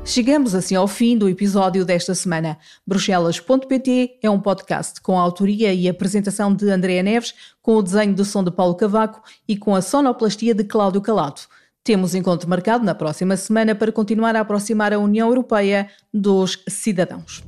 Chegamos 0.08 0.54
assim 0.54 0.74
ao 0.74 0.88
fim 0.88 1.18
do 1.18 1.28
episódio 1.28 1.84
desta 1.84 2.14
semana. 2.14 2.56
Bruxelas.pt 2.86 4.18
é 4.22 4.30
um 4.30 4.40
podcast 4.40 5.02
com 5.02 5.18
a 5.18 5.20
autoria 5.20 5.74
e 5.74 5.86
apresentação 5.86 6.54
de 6.54 6.70
Andréa 6.70 7.02
Neves, 7.02 7.34
com 7.60 7.76
o 7.76 7.82
desenho 7.82 8.14
de 8.14 8.24
som 8.24 8.42
de 8.42 8.50
Paulo 8.50 8.74
Cavaco 8.74 9.22
e 9.46 9.54
com 9.54 9.74
a 9.74 9.82
sonoplastia 9.82 10.54
de 10.54 10.64
Cláudio 10.64 11.02
Calado. 11.02 11.42
Temos 11.84 12.14
encontro 12.14 12.48
marcado 12.48 12.86
na 12.86 12.94
próxima 12.94 13.36
semana 13.36 13.74
para 13.74 13.92
continuar 13.92 14.34
a 14.34 14.40
aproximar 14.40 14.94
a 14.94 14.98
União 14.98 15.28
Europeia 15.28 15.90
dos 16.12 16.58
cidadãos. 16.66 17.44